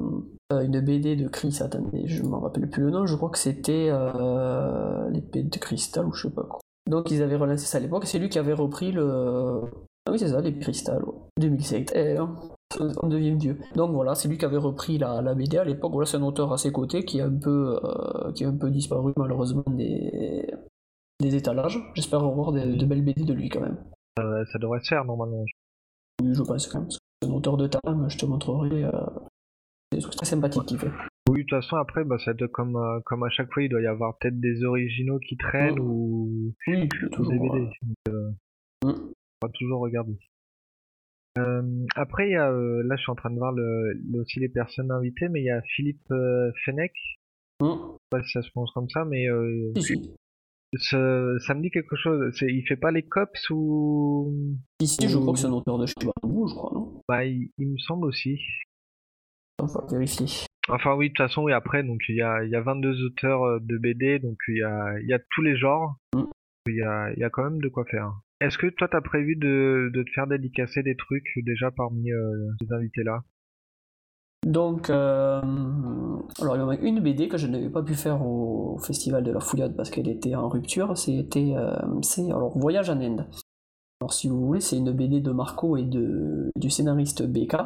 une 0.53 0.81
BD 0.81 1.17
de 1.17 1.27
Chris, 1.27 1.59
attendez, 1.61 2.07
je 2.07 2.23
m'en 2.23 2.39
rappelle 2.39 2.71
plus 2.71 2.85
le 2.85 2.91
nom, 2.91 3.05
je 3.05 3.17
crois 3.17 3.31
que 3.31 3.39
c'était 3.39 3.89
euh, 3.91 5.11
l'épée 5.11 5.43
de 5.43 5.59
cristal 5.59 6.07
ou 6.07 6.13
je 6.13 6.29
sais 6.29 6.35
pas 6.35 6.45
quoi. 6.45 6.61
Donc 6.89 7.11
ils 7.11 7.21
avaient 7.21 7.35
relancé 7.35 7.67
ça 7.67 7.79
à 7.79 7.81
l'époque, 7.81 8.07
c'est 8.07 8.21
lui 8.21 8.29
qui 8.29 8.39
avait 8.39 8.53
repris 8.53 8.93
le... 8.93 9.63
Ah 10.07 10.13
oui 10.13 10.19
c'est 10.21 10.29
ça, 10.29 10.41
l'épée 10.41 10.59
de 10.59 10.63
cristal, 10.63 11.03
ouais. 11.03 11.15
2007. 11.41 11.93
Eh, 11.97 12.17
hein, 12.17 12.33
on 13.03 13.09
devient 13.09 13.35
vieux. 13.35 13.59
Donc 13.75 13.91
voilà, 13.91 14.15
c'est 14.15 14.29
lui 14.29 14.39
qui 14.39 14.45
avait 14.45 14.57
repris 14.57 14.99
la, 14.99 15.21
la 15.21 15.35
BD 15.35 15.59
à 15.59 15.65
l'époque, 15.65 15.93
voilà 15.93 16.07
c'est 16.07 16.19
un 16.19 16.23
auteur 16.23 16.53
à 16.53 16.59
ses 16.59 16.71
côtés 16.71 17.05
qui 17.05 17.21
a 17.21 17.27
un 17.27 17.35
peu, 17.35 17.81
euh, 17.83 18.31
qui 18.33 18.45
a 18.45 18.49
un 18.49 18.57
peu 18.57 18.71
disparu 18.71 19.13
malheureusement 19.17 19.65
des, 19.67 20.47
des 21.21 21.35
étalages. 21.37 21.79
J'espère 21.95 22.21
revoir 22.21 22.53
de, 22.53 22.77
de 22.77 22.87
belles 22.87 23.05
BD 23.05 23.25
de 23.25 23.33
lui 23.35 23.49
quand 23.49 23.61
même. 23.61 23.79
Euh, 24.19 24.45
ça 24.53 24.59
devrait 24.59 24.81
se 24.81 24.89
faire 24.89 25.05
normalement. 25.05 25.45
Oui, 26.23 26.35
je 26.35 26.43
pense 26.43 26.67
quand 26.67 26.81
même. 26.81 26.91
C'est 26.91 27.29
un 27.29 27.33
auteur 27.33 27.57
de 27.57 27.67
talent, 27.67 28.09
je 28.09 28.19
te 28.19 28.27
montrerai. 28.27 28.85
Euh, 28.85 28.91
des 29.93 30.01
trucs 30.01 30.17
très 30.17 30.27
sympathiques 30.27 30.65
qu'il 30.67 30.79
fait. 30.79 30.91
Oui, 31.29 31.39
de 31.39 31.43
toute 31.49 31.51
façon 31.63 31.77
après, 31.77 32.05
bah, 32.05 32.19
ça 32.25 32.35
doit 32.35 32.49
comme 32.49 32.77
euh, 32.77 33.01
comme 33.07 33.23
à 33.23 33.31
chaque 33.31 33.53
fois, 33.53 33.63
il 33.63 33.69
doit 33.69 33.81
y 33.81 33.87
avoir 33.87 34.17
peut-être 34.19 34.39
des 34.41 34.65
originaux 34.65 35.19
qui 35.21 35.37
traînent 35.37 35.79
Mm. 35.79 35.89
ou 35.89 36.53
Oui, 36.67 36.89
ou 37.05 37.09
toujours. 37.09 37.33
des 37.33 37.39
BD. 37.39 37.59
euh, 37.59 37.71
Donc, 37.83 37.97
euh, 38.09 38.31
Mm. 38.85 39.13
on 39.43 39.47
va 39.47 39.53
toujours 39.53 39.81
regarder. 39.81 40.19
Euh, 41.39 41.63
après, 41.97 42.29
il 42.29 42.33
y 42.33 42.37
a, 42.37 42.51
euh, 42.51 42.83
là, 42.85 42.97
je 42.97 43.03
suis 43.03 43.11
en 43.11 43.15
train 43.17 43.31
de 43.31 43.39
voir 43.39 43.53
le, 43.53 43.93
le- 43.95 44.21
aussi 44.21 44.39
les 44.41 44.49
personnes 44.49 44.91
invitées, 44.93 45.29
mais 45.29 45.41
il 45.41 45.47
y 45.47 45.51
a 45.51 45.63
Philippe 45.63 46.11
euh, 46.13 46.53
Fenech. 46.65 46.93
mm. 47.61 47.67
Je 47.67 47.71
sais 47.71 47.99
pas 48.11 48.23
si 48.23 48.31
ça 48.33 48.43
se 48.43 48.51
prononce 48.51 48.73
comme 48.73 48.89
ça, 48.91 49.05
mais 49.05 49.29
euh, 49.29 49.73
Si, 49.77 49.83
si. 49.83 50.11
Ce- 50.79 51.37
ça 51.47 51.55
me 51.55 51.63
dit 51.63 51.71
quelque 51.71 51.97
chose. 51.97 52.33
C'est, 52.39 52.47
il 52.47 52.63
fait 52.67 52.77
pas 52.77 52.91
les 52.91 53.03
cops 53.03 53.51
ou? 53.51 54.33
Si, 54.83 55.09
je 55.09 55.19
crois 55.19 55.33
que 55.33 55.39
c'est 55.39 55.47
un 55.47 55.53
auteur 55.53 55.79
de 55.79 55.87
chez 55.87 55.95
Bambou, 56.23 56.47
je 56.49 56.55
crois, 56.55 56.71
non? 56.75 57.01
Bah, 57.09 57.25
il, 57.25 57.51
il 57.59 57.73
me 57.73 57.79
semble 57.79 58.07
aussi. 58.07 58.41
Enfin, 59.61 59.81
vérifier. 59.91 60.27
Enfin 60.69 60.95
oui, 60.95 61.09
de 61.09 61.13
toute 61.15 61.19
façon, 61.27 61.43
oui, 61.45 61.53
après, 61.53 61.85
donc 61.85 62.01
il 62.09 62.17
y 62.17 62.23
a, 62.23 62.43
il 62.45 62.51
y 62.51 62.57
a 62.57 62.61
22 62.61 63.05
auteurs 63.05 63.43
euh, 63.45 63.59
de 63.61 63.77
BD, 63.79 64.19
donc 64.19 64.37
il 64.49 64.57
y 64.57 64.63
a, 64.63 64.99
il 65.01 65.07
y 65.07 65.13
a 65.13 65.19
tous 65.31 65.43
les 65.43 65.57
genres. 65.57 65.97
Mm. 66.15 66.23
Il 66.67 66.77
y 66.77 66.83
a, 66.83 67.13
il 67.13 67.19
y 67.19 67.25
a 67.25 67.31
quand 67.31 67.45
même 67.45 67.61
de 67.61 67.69
quoi 67.69 67.85
faire. 67.85 68.13
Est-ce 68.41 68.57
que 68.59 68.67
toi, 68.69 68.89
t'as 68.89 69.01
prévu 69.03 69.37
de, 69.37 69.91
de 69.93 70.03
te 70.03 70.11
faire 70.11 70.27
dédicacer 70.27 70.83
des 70.83 70.97
trucs 70.97 71.29
déjà 71.45 71.71
parmi 71.71 72.11
euh, 72.11 72.49
ces 72.61 72.73
invités-là? 72.73 73.23
Donc, 74.45 74.91
euh, 74.91 75.41
alors 76.41 76.57
il 76.57 76.59
y 76.59 76.63
en 76.63 76.69
a 76.69 76.77
une 76.77 77.01
BD 77.01 77.29
que 77.29 77.39
je 77.39 77.47
n'avais 77.47 77.71
pas 77.71 77.83
pu 77.83 77.95
faire 77.95 78.25
au 78.27 78.79
festival 78.79 79.25
de 79.25 79.31
la 79.31 79.41
Fouillade 79.41 79.75
parce 79.75 79.91
qu'elle 79.91 80.09
était 80.09 80.35
en 80.35 80.49
rupture. 80.49 80.97
C'était, 80.99 81.55
euh, 81.57 81.75
c'est 82.03 82.27
alors 82.31 82.57
Voyage 82.59 82.91
en 82.91 83.01
Inde. 83.01 83.27
Alors 84.01 84.13
si 84.13 84.29
vous 84.29 84.45
voulez, 84.45 84.61
c'est 84.61 84.77
une 84.77 84.93
BD 84.93 85.21
de 85.21 85.31
Marco 85.31 85.77
et 85.77 85.85
de 85.85 86.51
du 86.57 86.69
scénariste 86.69 87.23
BK. 87.23 87.57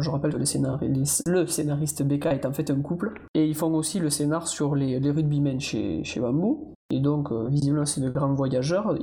Je 0.00 0.10
rappelle 0.10 0.32
que 0.32 0.38
le, 0.38 1.46
scénariste 1.46 2.02
BK 2.02 2.26
est 2.26 2.46
en 2.46 2.52
fait 2.52 2.70
un 2.70 2.80
couple 2.80 3.20
et 3.34 3.46
ils 3.46 3.54
font 3.54 3.72
aussi 3.74 4.00
le 4.00 4.10
scénar 4.10 4.48
sur 4.48 4.74
les, 4.74 4.98
les 4.98 5.10
rugbymen 5.10 5.60
chez 5.60 6.02
chez 6.02 6.18
Bamboo. 6.18 6.72
Et 6.90 7.00
donc, 7.00 7.32
euh, 7.32 7.48
visiblement, 7.48 7.84
c'est 7.84 8.00
de 8.00 8.10
grands 8.10 8.32
voyageurs. 8.34 8.96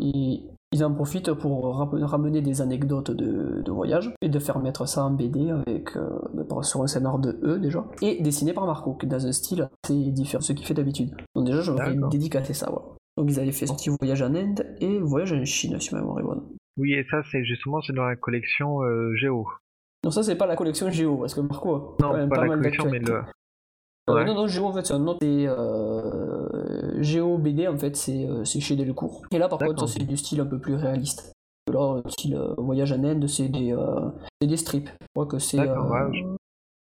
Ils 0.73 0.83
en 0.83 0.91
profitent 0.91 1.31
pour 1.33 1.77
ramener 1.77 2.41
des 2.41 2.61
anecdotes 2.61 3.11
de, 3.11 3.61
de 3.61 3.71
voyage 3.71 4.11
et 4.21 4.29
de 4.29 4.39
faire 4.39 4.57
mettre 4.59 4.87
ça 4.87 5.05
en 5.05 5.11
BD 5.11 5.51
avec, 5.51 5.95
euh, 5.95 6.63
sur 6.63 6.81
un 6.81 6.87
scénar 6.87 7.19
de 7.19 7.39
eux 7.43 7.59
déjà. 7.59 7.85
Et 8.01 8.21
dessiné 8.21 8.53
par 8.53 8.65
Marco, 8.65 8.95
qui 8.95 9.05
est 9.05 9.09
dans 9.09 9.25
un 9.25 9.31
style 9.31 9.69
assez 9.83 10.11
différent 10.11 10.39
de 10.39 10.43
ce 10.43 10.53
qu'il 10.53 10.65
fait 10.65 10.73
d'habitude. 10.73 11.15
Donc 11.35 11.45
déjà, 11.45 11.73
D'accord. 11.73 12.09
dédicacer 12.09 12.53
ça. 12.53 12.71
Voilà. 12.71 12.87
Donc 13.17 13.29
ils 13.29 13.39
avaient 13.39 13.51
fait 13.51 13.67
sortir 13.67 13.93
Voyage 13.99 14.23
en 14.23 14.33
Inde 14.33 14.65
et 14.81 14.99
Voyage 14.99 15.33
en 15.33 15.45
Chine, 15.45 15.79
si 15.79 15.93
ma 15.93 16.01
mémoire 16.01 16.19
est 16.19 16.23
bonne. 16.23 16.41
Oui, 16.77 16.93
et 16.93 17.05
ça, 17.11 17.21
c'est 17.31 17.43
justement 17.43 17.79
c'est 17.81 17.93
dans 17.93 18.05
la 18.05 18.15
collection 18.15 18.81
euh, 18.81 19.13
Géo. 19.15 19.45
Non, 20.03 20.09
ça 20.09 20.23
c'est 20.23 20.35
pas 20.35 20.47
la 20.47 20.55
collection 20.55 20.89
Géo, 20.89 21.17
parce 21.17 21.35
que 21.35 21.41
Marco 21.41 21.75
a 21.75 21.95
Non, 22.01 22.13
même 22.17 22.29
pas, 22.29 22.41
la 22.41 22.47
mal 22.47 22.57
collection, 22.57 22.89
mais 22.89 22.97
le. 22.97 23.21
Euh, 24.09 24.13
Ouais. 24.15 24.25
Non, 24.25 24.33
non, 24.35 24.47
Géo 24.47 24.65
en 24.65 24.73
fait 24.73 24.85
c'est 24.85 24.93
un 24.93 25.07
autre. 25.07 25.19
c'est, 25.21 25.47
Euh, 25.47 27.01
Géo 27.01 27.37
BD 27.37 27.67
en 27.67 27.77
fait 27.77 27.95
c'est 27.95 28.27
euh, 28.27 28.43
c'est 28.43 28.59
chez 28.59 28.75
Delcourt. 28.75 29.21
Et 29.31 29.37
là 29.37 29.47
par 29.47 29.59
contre 29.59 29.71
D'accord. 29.73 29.89
c'est 29.89 30.03
du 30.03 30.17
style 30.17 30.41
un 30.41 30.45
peu 30.45 30.59
plus 30.59 30.75
réaliste. 30.75 31.31
Là, 31.71 32.01
style 32.09 32.37
Voyage 32.57 32.91
en 32.91 33.03
Inde, 33.05 33.25
c'est 33.27 33.47
des, 33.47 33.73
c'est 34.41 34.47
des 34.47 34.57
strips. 34.57 34.89
Je 34.99 35.07
crois 35.15 35.25
que 35.25 35.39
c'est. 35.39 35.55
D'accord, 35.57 35.89
ouais, 35.91 36.11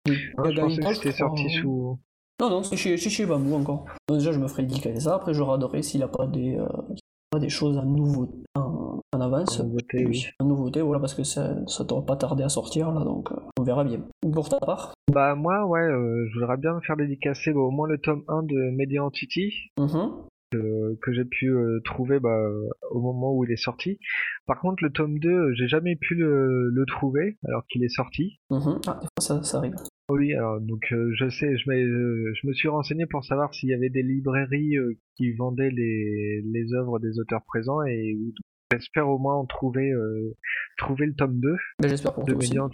des- 0.06 0.14
je 0.16 0.26
des 0.28 0.34
pensais 0.36 0.50
que 0.56 0.56
Gaëtan, 0.56 0.94
c'était 0.96 1.12
je 1.12 1.16
crois, 1.24 1.28
sorti 1.28 1.44
hein. 1.46 1.62
sous. 1.62 2.00
Non, 2.42 2.50
non, 2.50 2.64
c'est 2.64 2.76
chez, 2.78 2.98
chez 2.98 3.26
Bambou 3.28 3.54
encore. 3.54 3.86
Déjà, 4.10 4.32
je 4.32 4.40
me 4.40 4.48
ferai 4.48 4.64
dédicacer 4.64 5.02
ça. 5.02 5.14
Après, 5.16 5.36
je 5.36 5.44
raderai 5.44 5.84
s'il 5.84 6.02
a 6.02 6.08
pas 6.08 6.26
des, 6.26 6.58
euh, 6.58 7.40
des 7.40 7.50
choses 7.50 7.78
en, 7.78 7.86
nouveau, 7.86 8.28
en 8.56 9.00
avance. 9.24 9.60
En 9.60 9.64
nouveauté, 9.66 10.06
oui. 10.06 10.26
En 10.40 10.46
nouveauté, 10.46 10.82
voilà, 10.82 11.00
parce 11.00 11.14
que 11.16 11.24
ça, 11.24 11.56
ça 11.68 11.86
t'aura 11.86 12.06
pas 12.06 12.16
tardé 12.16 12.44
à 12.44 12.50
sortir, 12.50 12.92
là, 12.92 13.04
donc 13.04 13.32
euh, 13.32 13.36
on 13.60 13.64
verra 13.64 13.84
bien. 13.84 14.00
Pour 14.34 14.50
ta 14.50 14.60
part? 14.60 14.94
Bah, 15.12 15.36
moi, 15.36 15.66
ouais, 15.66 15.82
euh, 15.82 16.28
je 16.32 16.40
voudrais 16.40 16.58
bien 16.58 16.74
me 16.76 16.82
faire 16.82 16.98
dédicacer 16.98 17.52
bah, 17.54 17.60
au 17.60 17.72
moins 17.72 17.88
le 17.88 17.98
tome 17.98 18.24
1 18.28 18.44
de 18.44 18.72
Media 18.76 19.04
Entity. 19.04 19.54
Mhm. 19.80 20.12
euh, 20.56 20.96
que 21.02 21.12
j'ai 21.14 21.26
pu 21.26 21.52
trouver 21.84 22.20
bah, 22.20 22.48
au 22.92 23.02
moment 23.02 23.34
où 23.36 23.44
il 23.44 23.52
est 23.52 23.56
sorti. 23.58 23.98
Par 24.46 24.60
contre, 24.62 24.84
le 24.84 24.92
tome 24.92 25.18
2, 25.18 25.30
euh, 25.30 25.54
j'ai 25.56 25.68
jamais 25.68 25.96
pu 25.96 26.14
le, 26.14 26.70
le 26.70 26.86
trouver 26.86 27.38
alors 27.48 27.66
qu'il 27.68 27.84
est 27.84 27.90
sorti. 27.90 28.38
Mhm. 28.52 28.80
Ah, 28.86 29.00
des 29.02 29.08
fois, 29.08 29.20
ça, 29.20 29.44
ça 29.44 29.58
arrive. 29.58 29.74
Oui, 30.12 30.34
alors 30.34 30.60
donc 30.62 30.84
euh, 30.92 31.12
je 31.16 31.28
sais, 31.30 31.58
je, 31.58 31.72
euh, 31.72 32.34
je 32.36 32.48
me 32.48 32.54
suis 32.54 32.68
renseigné 32.68 33.06
pour 33.08 33.24
savoir 33.26 33.52
s'il 33.54 33.70
y 33.70 33.74
avait 33.74 33.90
des 33.90 34.04
librairies 34.04 34.78
euh, 34.78 34.96
qui 35.16 35.32
vendaient 35.32 35.72
les, 35.72 36.44
les 36.46 36.74
œuvres 36.74 37.00
des 37.00 37.18
auteurs 37.20 37.42
présents 37.48 37.82
et 37.84 38.14
où- 38.14 38.34
j'espère 38.80 39.10
au 39.10 39.18
moins 39.18 39.36
en 39.36 39.46
trouver 39.46 39.92
euh, 39.92 40.36
trouver 40.78 41.06
le 41.06 41.16
tome 41.16 41.40
2 41.40 41.56
Mais 41.82 41.90
j'espère 41.90 42.14
pour 42.14 42.26
de 42.26 42.34
toi. 42.34 42.70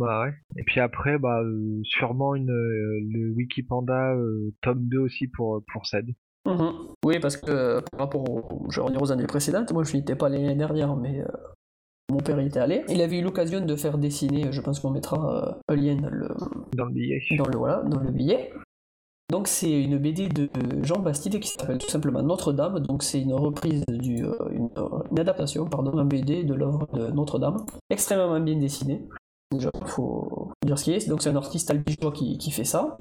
Bah 0.00 0.22
ouais. 0.22 0.32
Et 0.56 0.62
puis 0.64 0.80
après, 0.80 1.18
bah 1.18 1.42
euh, 1.42 1.80
sûrement 1.84 2.34
une 2.34 2.50
euh, 2.50 3.00
le 3.10 3.32
Wikipanda 3.32 4.14
tome 4.62 4.88
2 4.88 4.98
aussi 4.98 5.28
pour 5.28 5.62
pour 5.72 5.86
Ced. 5.86 6.06
Mhm. 6.46 6.72
Oui, 7.04 7.20
parce 7.20 7.36
que 7.36 7.80
par 7.90 8.00
rapport 8.00 8.28
au, 8.28 8.66
je 8.70 8.76
vais 8.76 8.82
revenir 8.82 9.02
aux 9.02 9.12
années 9.12 9.26
précédentes, 9.26 9.72
moi 9.72 9.84
je 9.84 9.92
n'y 9.92 10.00
étais 10.00 10.16
pas 10.16 10.28
l'année 10.28 10.56
dernière, 10.56 10.96
mais 10.96 11.22
mon 12.10 12.18
père 12.18 12.40
y 12.40 12.46
était 12.46 12.58
allé. 12.58 12.84
Il 12.88 13.00
avait 13.00 13.18
eu 13.18 13.22
l'occasion 13.22 13.64
de 13.64 13.76
faire 13.76 13.98
dessiner, 13.98 14.50
je 14.50 14.60
pense 14.60 14.80
qu'on 14.80 14.90
mettra 14.90 15.60
un 15.68 15.76
lien 15.76 15.94
dans 15.96 16.10
le, 16.10 16.28
dans 16.74 16.86
le 16.86 16.92
billet. 16.92 17.20
dans 17.36 17.46
le, 17.46 17.58
voilà, 17.58 17.82
dans 17.82 18.00
le 18.00 18.10
billet. 18.10 18.50
Donc 19.30 19.48
c'est 19.48 19.82
une 19.82 19.96
BD 19.98 20.28
de 20.28 20.50
Jean 20.82 20.98
Bastide 20.98 21.40
qui 21.40 21.48
s'appelle 21.48 21.78
tout 21.78 21.88
simplement 21.88 22.22
Notre-Dame. 22.22 22.80
Donc 22.80 23.02
c'est 23.02 23.20
une 23.20 23.32
reprise 23.32 23.82
du, 23.88 24.24
euh, 24.26 24.34
une, 24.50 24.68
une 25.10 25.18
adaptation, 25.18 25.64
pardon, 25.66 26.04
BD 26.04 26.44
de 26.44 26.54
l'œuvre 26.54 26.86
de 26.92 27.06
Notre-Dame, 27.08 27.64
extrêmement 27.88 28.38
bien 28.40 28.56
dessinée. 28.58 29.08
Déjà, 29.50 29.70
faut 29.86 30.50
dire 30.64 30.78
ce 30.78 30.84
qui 30.84 30.92
est. 30.92 31.08
Donc 31.08 31.22
c'est 31.22 31.30
un 31.30 31.36
artiste 31.36 31.70
albigeois 31.70 32.12
qui, 32.12 32.36
qui 32.38 32.50
fait 32.50 32.64
ça. 32.64 32.98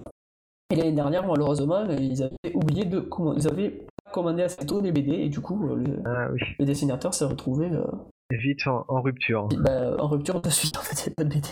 Et 0.71 0.75
l'année 0.75 0.93
dernière, 0.93 1.27
malheureusement, 1.27 1.83
ils 1.89 2.23
avaient 2.23 2.53
oublié 2.55 2.85
de 2.85 3.01
commander, 3.01 3.41
ils 3.41 3.47
avaient 3.49 3.85
commandé 4.13 4.43
assez 4.43 4.65
tôt 4.65 4.79
des 4.79 4.93
BD 4.93 5.11
et 5.11 5.29
du 5.29 5.41
coup, 5.41 5.67
euh, 5.69 5.75
le, 5.75 6.01
Ah 6.05 6.27
oui. 6.31 6.39
le 6.59 6.65
dessinateur 6.65 7.13
s'est 7.13 7.25
retrouvé 7.25 7.69
euh, 7.71 7.83
Vite 8.31 8.67
en, 8.67 8.85
en 8.87 9.01
rupture. 9.01 9.49
bah, 9.59 9.97
en 9.99 10.07
rupture 10.07 10.39
de 10.41 10.49
suite, 10.49 10.77
en 10.77 10.81
fait, 10.81 10.95
il 11.05 11.09
n'y 11.09 11.13
a 11.13 11.15
pas 11.17 11.23
de 11.25 11.29
BD. 11.29 11.47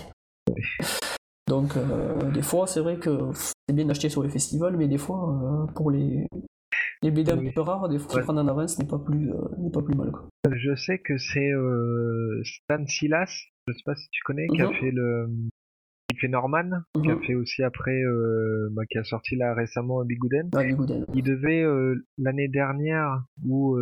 Donc, 1.49 1.75
euh, 1.75 2.31
des 2.31 2.43
fois, 2.43 2.67
c'est 2.67 2.79
vrai 2.79 2.97
que 2.97 3.09
c'est 3.33 3.75
bien 3.75 3.85
d'acheter 3.85 4.07
sur 4.09 4.21
les 4.21 4.29
festivals, 4.29 4.77
mais 4.77 4.87
des 4.87 4.99
fois, 4.99 5.65
euh, 5.67 5.71
pour 5.73 5.89
les, 5.89 6.27
les 7.01 7.09
BD 7.11 7.31
un 7.31 7.51
peu 7.51 7.61
rares, 7.61 7.89
des 7.89 7.97
fois, 7.97 8.17
Ouais. 8.19 8.23
prendre 8.23 8.39
en 8.41 8.47
avance 8.47 8.77
n'est 8.77 8.85
pas 8.87 8.99
plus, 8.99 9.31
euh, 9.33 9.41
n'est 9.57 9.71
pas 9.71 9.81
plus 9.81 9.95
mal. 9.95 10.11
Quoi. 10.11 10.29
Je 10.51 10.75
sais 10.75 10.99
que 10.99 11.17
c'est 11.17 11.51
Stan 12.43 12.85
Silas, 12.85 13.31
je 13.67 13.73
sais 13.73 13.81
pas 13.83 13.95
si 13.95 14.07
tu 14.11 14.21
connais, 14.23 14.47
qui 14.47 14.61
a 14.61 14.67
Mhm. 14.67 14.73
fait 14.79 14.91
le 14.91 15.27
qui 16.11 16.17
fait 16.17 16.27
Norman, 16.27 16.69
qui 17.03 17.09
a 17.11 17.15
Mhm. 17.15 17.21
fait 17.23 17.35
aussi 17.35 17.61
après 17.63 18.01
bah, 18.71 18.81
qui 18.89 18.97
a 18.97 19.03
sorti 19.03 19.35
là 19.35 19.53
récemment 19.53 20.03
Bigouden. 20.05 20.49
Ah, 20.55 20.63
Bigouden. 20.63 21.05
Il 21.13 21.23
devait 21.23 21.63
l'année 22.17 22.47
dernière 22.47 23.23
ou 23.45 23.77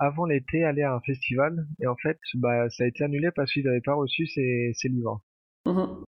avant 0.00 0.24
l'été 0.24 0.64
aller 0.64 0.82
à 0.82 0.94
un 0.94 1.00
festival 1.00 1.66
et 1.80 1.86
en 1.86 1.94
fait 1.96 2.18
bah 2.34 2.68
ça 2.70 2.82
a 2.82 2.86
été 2.88 3.04
annulé 3.04 3.28
parce 3.34 3.52
qu'il 3.52 3.64
n'avait 3.64 3.80
pas 3.80 3.94
reçu 3.94 4.26
ses, 4.26 4.72
ses 4.74 4.88
livres. 4.88 5.20
Mhm. 5.66 6.02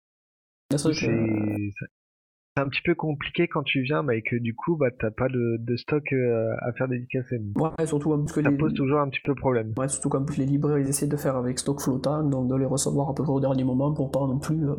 C'est 0.71 2.63
un 2.63 2.69
petit 2.69 2.83
peu 2.83 2.95
compliqué 2.95 3.49
quand 3.49 3.63
tu 3.63 3.83
viens 3.83 4.07
et 4.09 4.23
que 4.23 4.37
du 4.37 4.55
coup 4.55 4.77
bah 4.77 4.91
t'as 4.91 5.11
pas 5.11 5.29
de, 5.29 5.57
de 5.59 5.77
stock 5.77 6.13
euh, 6.13 6.53
à 6.61 6.73
faire 6.73 6.89
dédicacer. 6.89 7.41
ouais, 7.57 7.87
surtout 7.87 8.11
plus 8.25 8.33
que 8.33 8.43
Ça 8.43 8.51
les, 8.51 8.57
pose 8.57 8.75
toujours 8.75 8.99
un 9.01 9.09
petit 9.09 9.21
peu 9.25 9.35
problème. 9.35 9.73
ouais, 9.77 9.89
surtout 9.89 10.11
plus 10.25 10.39
les 10.39 10.47
libraires 10.47 10.79
ils 10.79 10.89
essaient 10.89 11.07
de 11.07 11.17
faire 11.17 11.37
avec 11.37 11.59
stock 11.59 11.81
flottant, 11.81 12.25
donc 12.25 12.49
de 12.49 12.57
les 12.57 12.67
recevoir 12.67 13.09
à 13.11 13.15
peu 13.15 13.23
près 13.23 13.33
au 13.33 13.41
dernier 13.41 13.65
moment 13.65 13.95
pour 13.95 14.11
pas 14.11 14.21
non 14.27 14.39
plus 14.39 14.69
euh, 14.69 14.75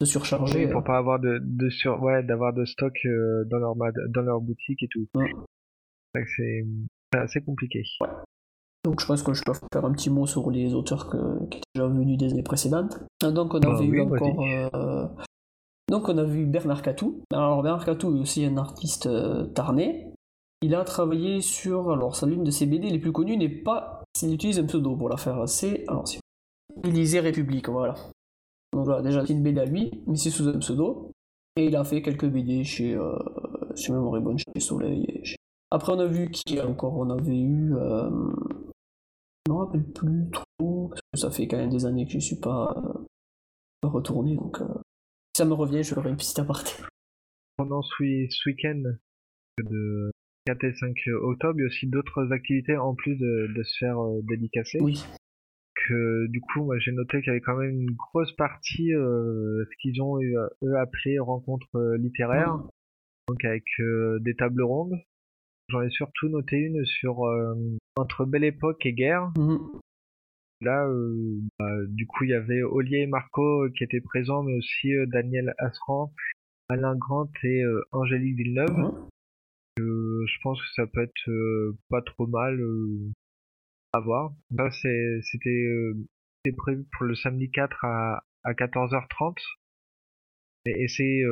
se 0.00 0.06
surcharger. 0.06 0.64
Oui, 0.66 0.72
pour 0.72 0.82
pas 0.82 0.96
avoir 0.98 1.20
de, 1.20 1.40
de 1.42 1.68
sur 1.68 2.02
ouais 2.02 2.22
d'avoir 2.22 2.52
de 2.52 2.64
stock 2.64 2.94
euh, 3.04 3.44
dans 3.46 3.58
leur 3.58 3.74
dans 4.08 4.22
leur 4.22 4.40
boutique 4.40 4.82
et 4.82 4.88
tout. 4.88 5.06
C'est 6.14 6.24
c'est 6.36 6.66
c'est 7.12 7.20
assez 7.20 7.40
compliqué. 7.42 7.82
Donc 8.84 9.00
je 9.00 9.06
pense 9.06 9.22
que 9.22 9.34
je 9.34 9.42
peux 9.44 9.52
faire 9.72 9.84
un 9.84 9.92
petit 9.92 10.08
mot 10.10 10.26
sur 10.26 10.50
les 10.50 10.72
auteurs 10.74 11.08
que- 11.08 11.38
qui 11.50 11.58
étaient 11.58 11.68
déjà 11.74 11.86
venus 11.88 12.16
des 12.18 12.32
années 12.32 12.42
précédentes. 12.42 12.98
Ah, 13.22 13.30
Donc 13.30 13.54
on 13.54 13.60
avait 13.60 13.84
eu 13.84 14.00
oui, 14.00 14.06
vas-y. 14.08 14.22
encore... 14.30 14.44
euh, 14.74 15.06
Donc 15.88 16.08
on 16.08 16.16
a 16.18 16.24
vu 16.24 16.46
Bernard 16.46 16.82
Catou. 16.82 17.22
Alors 17.32 17.62
Bernard 17.62 17.84
Catou 17.84 18.16
est 18.16 18.20
aussi 18.20 18.44
un 18.44 18.56
artiste 18.56 19.06
euh, 19.06 19.44
tarnais. 19.46 20.12
Il 20.62 20.74
a 20.74 20.82
travaillé 20.84 21.40
sur... 21.40 21.90
Alors 21.92 22.16
ça, 22.16 22.26
l'une 22.26 22.42
de 22.44 22.50
ses 22.50 22.66
BD 22.66 22.90
les 22.90 22.98
plus 22.98 23.12
connues 23.12 23.36
n'est 23.36 23.48
pas... 23.48 24.02
Il 24.22 24.34
utilise 24.34 24.58
un 24.58 24.64
pseudo 24.66 24.96
pour 24.96 25.08
la 25.08 25.16
faire. 25.16 25.48
C'est... 25.48 25.84
Alors 25.88 26.06
c'est... 26.08 26.18
Élysée 26.84 27.20
République, 27.20 27.68
voilà. 27.68 27.94
Donc 28.72 28.84
voilà, 28.84 29.02
déjà 29.02 29.24
c'est 29.26 29.32
une 29.32 29.42
BD 29.42 29.60
à 29.60 29.64
lui, 29.64 30.02
mais 30.06 30.16
c'est 30.16 30.30
sous 30.30 30.48
un 30.48 30.58
pseudo. 30.58 31.10
Et 31.56 31.66
il 31.66 31.76
a 31.76 31.84
fait 31.84 32.02
quelques 32.02 32.26
BD 32.28 32.64
chez... 32.64 32.94
Euh... 32.94 33.16
Mémoire 33.88 34.16
est 34.16 34.20
bonne, 34.20 34.38
chez 34.38 34.60
Soleil. 34.60 35.04
et 35.08 35.24
chez- 35.24 35.36
Après 35.70 35.92
on 35.92 35.98
a 36.00 36.06
vu 36.06 36.30
qui 36.30 36.60
encore? 36.60 36.96
On 36.98 37.10
avait 37.10 37.38
eu... 37.40 37.72
euh, 39.48 39.54
je 39.54 39.54
me 39.54 39.54
rappelle 39.54 39.84
plus 39.92 40.30
trop, 40.30 40.88
parce 40.88 41.00
que 41.12 41.18
ça 41.18 41.30
fait 41.30 41.46
quand 41.48 41.56
même 41.58 41.70
des 41.70 41.86
années 41.86 42.06
que 42.06 42.12
je 42.12 42.18
suis 42.18 42.40
pas, 42.40 42.74
euh, 42.76 43.88
retourné, 43.88 44.36
donc 44.36 44.60
euh, 44.60 44.66
si 45.34 45.42
ça 45.42 45.44
me 45.44 45.54
revient, 45.54 45.82
je 45.82 45.94
ferai 45.94 46.10
une 46.10 46.16
petite 46.16 46.38
aparté. 46.38 46.72
Pendant 47.56 47.82
ce, 47.82 48.02
week- 48.02 48.32
ce 48.32 48.48
week-end 48.48 48.82
de 49.58 50.10
4 50.46 50.64
et 50.64 50.74
5 50.74 50.94
octobre, 51.22 51.54
il 51.58 51.62
y 51.62 51.64
a 51.64 51.66
aussi 51.66 51.86
d'autres 51.86 52.32
activités 52.32 52.76
en 52.76 52.94
plus 52.94 53.16
de, 53.16 53.52
de 53.56 53.62
se 53.62 53.76
faire 53.78 53.98
euh. 53.98 54.78
Oui. 54.80 55.04
Que 55.88 56.26
du 56.28 56.40
coup, 56.40 56.64
moi 56.64 56.78
j'ai 56.78 56.92
noté 56.92 57.18
qu'il 57.20 57.28
y 57.28 57.30
avait 57.30 57.40
quand 57.40 57.56
même 57.56 57.70
une 57.80 57.94
grosse 57.94 58.32
partie 58.32 58.92
euh, 58.94 59.64
ce 59.64 59.76
qu'ils 59.80 60.02
ont 60.02 60.20
eu, 60.20 60.36
euh, 60.36 60.46
eux 60.64 60.76
appelé 60.76 61.18
rencontre 61.18 61.66
euh, 61.76 61.96
littéraire, 61.98 62.54
Mhm. 62.56 62.68
donc 63.28 63.44
avec 63.44 63.64
euh, 63.80 64.18
des 64.20 64.34
tables 64.34 64.62
rondes. 64.62 64.94
J'en 65.68 65.82
ai 65.82 65.90
surtout 65.90 66.28
noté 66.28 66.56
une 66.56 66.84
sur 66.84 67.24
euh, 67.26 67.54
entre 67.98 68.24
Belle 68.24 68.44
Époque 68.44 68.84
et 68.86 68.92
Guerre. 68.92 69.32
Mhm. 69.36 69.58
Là, 70.60 70.86
euh, 70.86 71.40
bah, 71.58 71.70
du 71.88 72.06
coup, 72.06 72.24
il 72.24 72.30
y 72.30 72.34
avait 72.34 72.62
Olivier 72.62 73.02
et 73.02 73.06
Marco 73.06 73.64
euh, 73.64 73.72
qui 73.76 73.84
étaient 73.84 74.00
présents, 74.00 74.42
mais 74.42 74.56
aussi 74.56 74.92
euh, 74.92 75.06
Daniel 75.06 75.54
Asran, 75.58 76.12
Alain 76.68 76.96
Grant 76.96 77.30
et 77.44 77.62
Angélique 77.92 78.36
Villeneuve. 78.36 78.76
Mhm. 78.76 79.08
Je 79.78 80.40
pense 80.42 80.60
que 80.60 80.68
ça 80.74 80.86
peut 80.86 81.02
être 81.02 81.76
pas 81.88 82.02
trop 82.02 82.26
mal 82.26 82.60
à 83.92 84.00
voir. 84.00 84.32
Là, 84.50 84.70
c'était 84.72 86.52
prévu 86.56 86.84
pour 86.92 87.06
le 87.06 87.14
samedi 87.14 87.50
4 87.50 87.84
à, 87.84 88.24
à 88.42 88.52
14h30. 88.54 89.36
Et, 90.66 90.82
et 90.82 90.88
c'est 90.88 91.22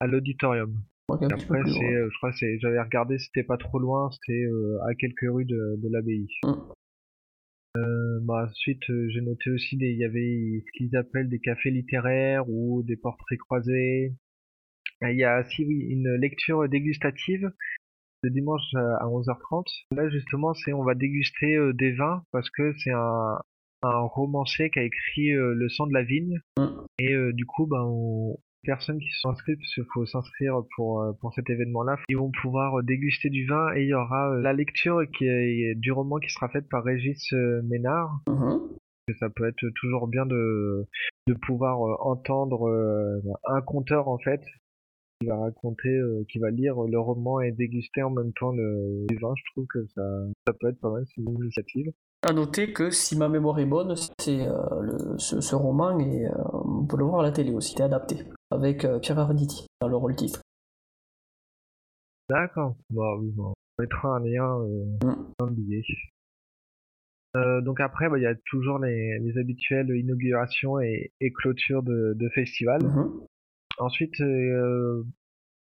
à 0.00 0.06
l'auditorium. 0.06 0.82
Après, 1.14 1.60
plus 1.62 1.76
euh, 1.76 2.08
je 2.10 2.16
crois, 2.18 2.30
que 2.30 2.38
c'est, 2.38 2.58
j'avais 2.60 2.80
regardé, 2.80 3.18
c'était 3.18 3.42
pas 3.42 3.56
trop 3.56 3.78
loin, 3.78 4.10
c'était 4.10 4.44
euh, 4.44 4.78
à 4.88 4.94
quelques 4.94 5.26
rues 5.28 5.44
de, 5.44 5.76
de 5.78 5.88
l'abbaye. 5.90 6.28
Mm. 6.44 6.52
Euh, 7.76 8.18
bah, 8.22 8.46
ensuite, 8.48 8.82
j'ai 8.86 9.20
noté 9.20 9.50
aussi 9.50 9.76
des, 9.76 9.90
il 9.90 9.98
y 9.98 10.04
avait 10.04 10.62
ce 10.66 10.72
qu'ils 10.76 10.96
appellent 10.96 11.28
des 11.28 11.38
cafés 11.38 11.70
littéraires 11.70 12.48
ou 12.48 12.82
des 12.82 12.96
portraits 12.96 13.38
croisés. 13.38 14.14
Il 15.02 15.16
y 15.16 15.24
a 15.24 15.40
aussi, 15.40 15.64
oui, 15.64 15.86
une 15.88 16.14
lecture 16.16 16.68
dégustative 16.68 17.50
le 18.22 18.30
dimanche 18.30 18.62
à 18.74 18.96
à 19.02 19.06
11h30. 19.06 19.66
Là, 19.92 20.08
justement, 20.10 20.54
c'est, 20.54 20.72
on 20.72 20.84
va 20.84 20.94
déguster 20.94 21.56
euh, 21.56 21.72
des 21.72 21.92
vins 21.92 22.22
parce 22.32 22.50
que 22.50 22.74
c'est 22.78 22.92
un, 22.92 23.38
un 23.82 24.00
romancier 24.00 24.70
qui 24.70 24.78
a 24.78 24.82
écrit 24.82 25.32
euh, 25.32 25.54
Le 25.54 25.68
sang 25.68 25.86
de 25.86 25.94
la 25.94 26.02
vigne. 26.02 26.40
Mm. 26.58 26.66
Et 26.98 27.12
euh, 27.12 27.32
du 27.32 27.46
coup, 27.46 27.66
ben, 27.66 27.82
on, 27.82 28.38
personnes 28.62 28.98
qui 28.98 29.10
sont 29.20 29.30
inscrites, 29.30 29.58
parce 29.58 29.74
qu'il 29.74 29.84
faut 29.92 30.06
s'inscrire 30.06 30.62
pour, 30.76 31.00
euh, 31.00 31.12
pour 31.20 31.32
cet 31.34 31.48
événement-là, 31.48 31.96
ils 32.08 32.16
vont 32.16 32.30
pouvoir 32.42 32.78
euh, 32.78 32.82
déguster 32.82 33.30
du 33.30 33.46
vin 33.46 33.74
et 33.74 33.82
il 33.82 33.88
y 33.88 33.94
aura 33.94 34.32
euh, 34.32 34.40
la 34.40 34.52
lecture 34.52 35.02
qui 35.16 35.26
est, 35.26 35.74
du 35.76 35.92
roman 35.92 36.18
qui 36.18 36.30
sera 36.30 36.48
faite 36.48 36.68
par 36.68 36.84
Régis 36.84 37.32
Ménard. 37.64 38.20
Mhm. 38.28 38.60
Ça 39.18 39.28
peut 39.28 39.48
être 39.48 39.64
toujours 39.80 40.06
bien 40.06 40.24
de, 40.24 40.86
de 41.26 41.34
pouvoir 41.34 41.80
entendre 42.06 42.70
un 43.44 43.60
conteur 43.60 44.06
en 44.06 44.18
fait 44.18 44.40
qui 45.20 45.26
va 45.26 45.36
raconter, 45.36 46.00
qui 46.28 46.38
va 46.38 46.50
lire 46.50 46.80
le 46.80 46.98
roman 47.00 47.40
et 47.40 47.50
déguster 47.50 48.04
en 48.04 48.10
même 48.10 48.32
temps 48.34 48.52
le, 48.52 49.06
le 49.10 49.18
vin. 49.20 49.34
Je 49.36 49.42
trouve 49.52 49.66
que 49.66 49.84
ça, 49.96 50.02
ça 50.46 50.52
peut 50.52 50.68
être 50.68 50.80
pas 50.80 50.90
mal, 50.90 51.04
c'est 51.08 51.20
une 51.20 51.34
initiative. 51.40 51.90
À 52.22 52.34
noter 52.34 52.72
que 52.74 52.90
si 52.90 53.16
ma 53.16 53.30
mémoire 53.30 53.58
est 53.60 53.66
bonne, 53.66 53.94
c'est 54.18 54.46
euh, 54.46 55.16
ce, 55.16 55.40
ce 55.40 55.54
roman 55.54 55.98
et 56.00 56.26
euh, 56.26 56.32
on 56.52 56.84
peut 56.84 56.98
le 56.98 57.04
voir 57.04 57.20
à 57.20 57.22
la 57.22 57.32
télé 57.32 57.50
aussi, 57.52 57.74
c'est 57.74 57.82
adapté 57.82 58.24
avec 58.50 58.84
euh, 58.84 58.98
Pierre 58.98 59.18
Arditi 59.18 59.66
dans 59.80 59.88
le 59.88 59.96
rôle 59.96 60.14
titre. 60.14 60.40
D'accord. 62.28 62.76
Bon, 62.90 63.18
oui, 63.18 63.30
bon. 63.30 63.54
On 63.78 63.82
mettra 63.82 64.16
un 64.16 64.20
lien 64.20 64.60
euh, 64.60 64.84
Mm. 65.02 65.32
dans 65.38 65.46
le 65.46 65.52
billet. 65.52 65.82
Donc 67.64 67.80
après, 67.80 68.08
bah, 68.10 68.18
il 68.18 68.22
y 68.22 68.26
a 68.26 68.34
toujours 68.46 68.80
les, 68.80 69.18
les 69.20 69.38
habituelles 69.38 69.88
inaugurations 69.96 70.80
et, 70.80 71.12
et 71.20 71.32
clôtures 71.32 71.82
de, 71.84 72.12
de 72.16 72.28
festivals. 72.30 72.82
Mhm. 72.82 73.24
Ensuite, 73.78 74.20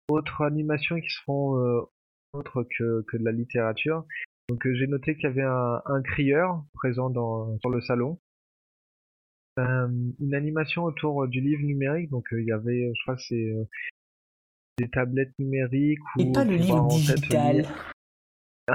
autres 0.08 0.42
animations 0.42 1.00
qui 1.00 1.08
seront 1.08 1.86
autres 2.32 2.64
que, 2.64 3.02
que 3.02 3.16
de 3.16 3.24
la 3.24 3.30
littérature. 3.30 4.04
Donc 4.48 4.66
euh, 4.66 4.74
j'ai 4.74 4.86
noté 4.86 5.14
qu'il 5.14 5.24
y 5.24 5.26
avait 5.26 5.42
un, 5.42 5.82
un 5.84 6.02
crieur 6.02 6.64
présent 6.74 7.10
dans, 7.10 7.58
sur 7.58 7.70
le 7.70 7.80
salon. 7.80 8.18
Euh, 9.58 9.88
une 10.20 10.34
animation 10.34 10.84
autour 10.84 11.28
du 11.28 11.40
livre 11.40 11.62
numérique. 11.62 12.10
Donc 12.10 12.32
euh, 12.32 12.40
il 12.40 12.46
y 12.46 12.52
avait, 12.52 12.90
je 12.94 13.02
crois, 13.02 13.16
c'est 13.18 13.52
euh, 13.52 13.64
des 14.78 14.88
tablettes 14.88 15.38
numériques 15.38 15.98
Et 16.18 16.24
ou 16.24 16.32
pas 16.32 16.44
le 16.44 16.56
livre 16.56 16.88
digital. 16.88 17.66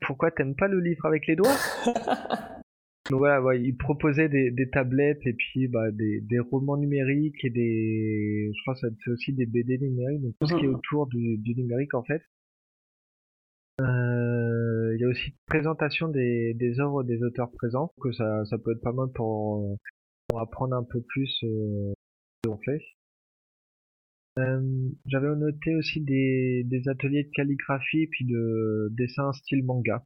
Pourquoi 0.00 0.30
t'aimes 0.30 0.54
pas 0.54 0.68
le 0.68 0.80
livre 0.80 1.04
avec 1.06 1.26
les 1.26 1.36
doigts? 1.36 1.56
Donc 3.10 3.20
voilà, 3.20 3.42
ouais, 3.42 3.62
ils 3.62 3.76
proposaient 3.76 4.28
des, 4.28 4.50
des 4.50 4.68
tablettes 4.68 5.26
et 5.26 5.32
puis 5.32 5.66
bah, 5.66 5.90
des, 5.90 6.20
des 6.20 6.38
romans 6.38 6.76
numériques 6.76 7.42
et 7.42 7.48
des, 7.48 8.52
je 8.54 8.60
crois 8.62 8.74
que 8.74 8.80
c'est 9.02 9.10
aussi 9.10 9.32
des 9.32 9.46
BD 9.46 9.78
numériques, 9.78 10.20
donc 10.20 10.34
tout 10.38 10.46
ce 10.46 10.54
qui 10.56 10.66
est 10.66 10.68
autour 10.68 11.06
du, 11.06 11.38
du 11.38 11.54
numérique 11.54 11.94
en 11.94 12.02
fait. 12.02 12.22
Euh, 13.80 14.94
Il 14.96 15.00
y 15.00 15.04
a 15.04 15.08
aussi 15.08 15.28
une 15.30 15.36
présentation 15.46 16.08
des, 16.08 16.54
des 16.54 16.80
œuvres 16.80 17.02
des 17.04 17.22
auteurs 17.22 17.50
présents, 17.52 17.92
que 18.00 18.12
ça, 18.12 18.44
ça 18.46 18.58
peut 18.58 18.72
être 18.72 18.82
pas 18.82 18.92
mal 18.92 19.08
pour, 19.14 19.76
pour 20.28 20.40
apprendre 20.40 20.74
un 20.76 20.82
peu 20.84 21.00
plus 21.00 21.38
euh, 21.44 21.92
ce 22.44 22.50
qu'on 22.50 22.58
fait. 22.58 22.80
Euh, 24.38 24.88
J'avais 25.06 25.34
noté 25.34 25.74
aussi 25.76 26.00
des, 26.00 26.62
des 26.64 26.88
ateliers 26.88 27.24
de 27.24 27.30
calligraphie 27.30 28.06
puis 28.08 28.24
de 28.24 28.88
dessin 28.96 29.32
style 29.32 29.64
manga. 29.64 30.02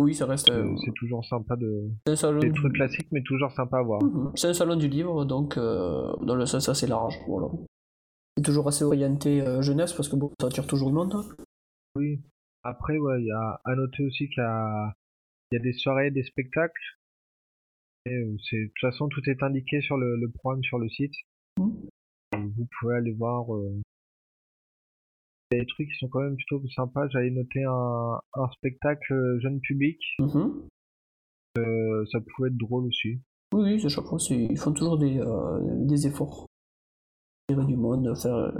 Oui, 0.00 0.14
ça 0.14 0.26
reste. 0.26 0.50
euh, 0.50 0.74
c'est 0.84 0.92
toujours 0.94 1.24
sympa 1.24 1.56
de. 1.56 1.88
c'est 2.06 2.12
un 2.12 2.16
salon 2.16 2.40
Des 2.40 2.52
trucs 2.52 2.72
classiques, 2.74 3.06
mais 3.12 3.22
toujours 3.22 3.52
sympa 3.52 3.78
à 3.78 3.82
voir. 3.82 4.02
Mhm. 4.02 4.32
C'est 4.34 4.48
un 4.48 4.54
salon 4.54 4.76
du 4.76 4.88
livre, 4.88 5.24
donc 5.24 5.56
euh, 5.56 6.12
dans 6.22 6.34
le 6.34 6.46
sens 6.46 6.68
assez 6.68 6.86
large. 6.86 7.16
Voilà. 7.28 7.46
C'est 8.36 8.42
toujours 8.42 8.66
assez 8.66 8.82
orienté 8.84 9.40
euh, 9.40 9.62
jeunesse 9.62 9.92
parce 9.92 10.08
que 10.08 10.16
bon, 10.16 10.32
ça 10.40 10.48
attire 10.48 10.66
toujours 10.66 10.88
le 10.88 10.94
monde. 10.96 11.14
Oui. 11.96 12.20
Après, 12.62 12.96
ouais, 12.98 13.20
il 13.20 13.26
y 13.26 13.30
a 13.30 13.60
à 13.64 13.74
noter 13.74 14.04
aussi 14.04 14.28
qu'il 14.28 14.38
y 14.42 14.46
a, 14.46 14.92
il 15.50 15.56
y 15.56 15.58
a 15.58 15.62
des 15.62 15.72
soirées, 15.74 16.10
des 16.10 16.24
spectacles. 16.24 16.98
Et, 18.06 18.14
euh, 18.14 18.36
c'est, 18.48 18.56
de 18.56 18.66
toute 18.66 18.80
façon, 18.80 19.08
tout 19.08 19.22
est 19.28 19.42
indiqué 19.42 19.80
sur 19.80 19.96
le, 19.96 20.16
le 20.16 20.30
programme 20.30 20.62
sur 20.62 20.78
le 20.78 20.88
site. 20.88 21.14
Et 21.58 22.36
vous 22.36 22.66
pouvez 22.80 22.96
aller 22.96 23.12
voir. 23.12 23.54
euh, 23.54 23.80
des 25.50 25.66
trucs 25.66 25.88
qui 25.88 25.94
sont 25.98 26.08
quand 26.08 26.22
même 26.22 26.36
plutôt 26.36 26.66
sympas. 26.68 27.06
J'avais 27.10 27.30
noté 27.30 27.62
un, 27.62 28.18
un 28.34 28.48
spectacle 28.56 29.12
euh, 29.12 29.38
jeune 29.40 29.60
public. 29.60 30.00
Euh, 31.58 32.04
ça 32.10 32.18
pouvait 32.20 32.48
être 32.48 32.56
drôle 32.56 32.86
aussi. 32.86 33.20
Oui, 33.52 33.62
oui, 33.62 33.88
chaque 33.88 34.04
fois, 34.04 34.18
ils 34.30 34.58
font 34.58 34.72
toujours 34.72 34.98
des, 34.98 35.20
euh, 35.20 35.60
des 35.86 36.08
efforts. 36.08 36.46
Tirer 37.48 37.66
du 37.66 37.76
monde, 37.76 38.12
faire 38.20 38.52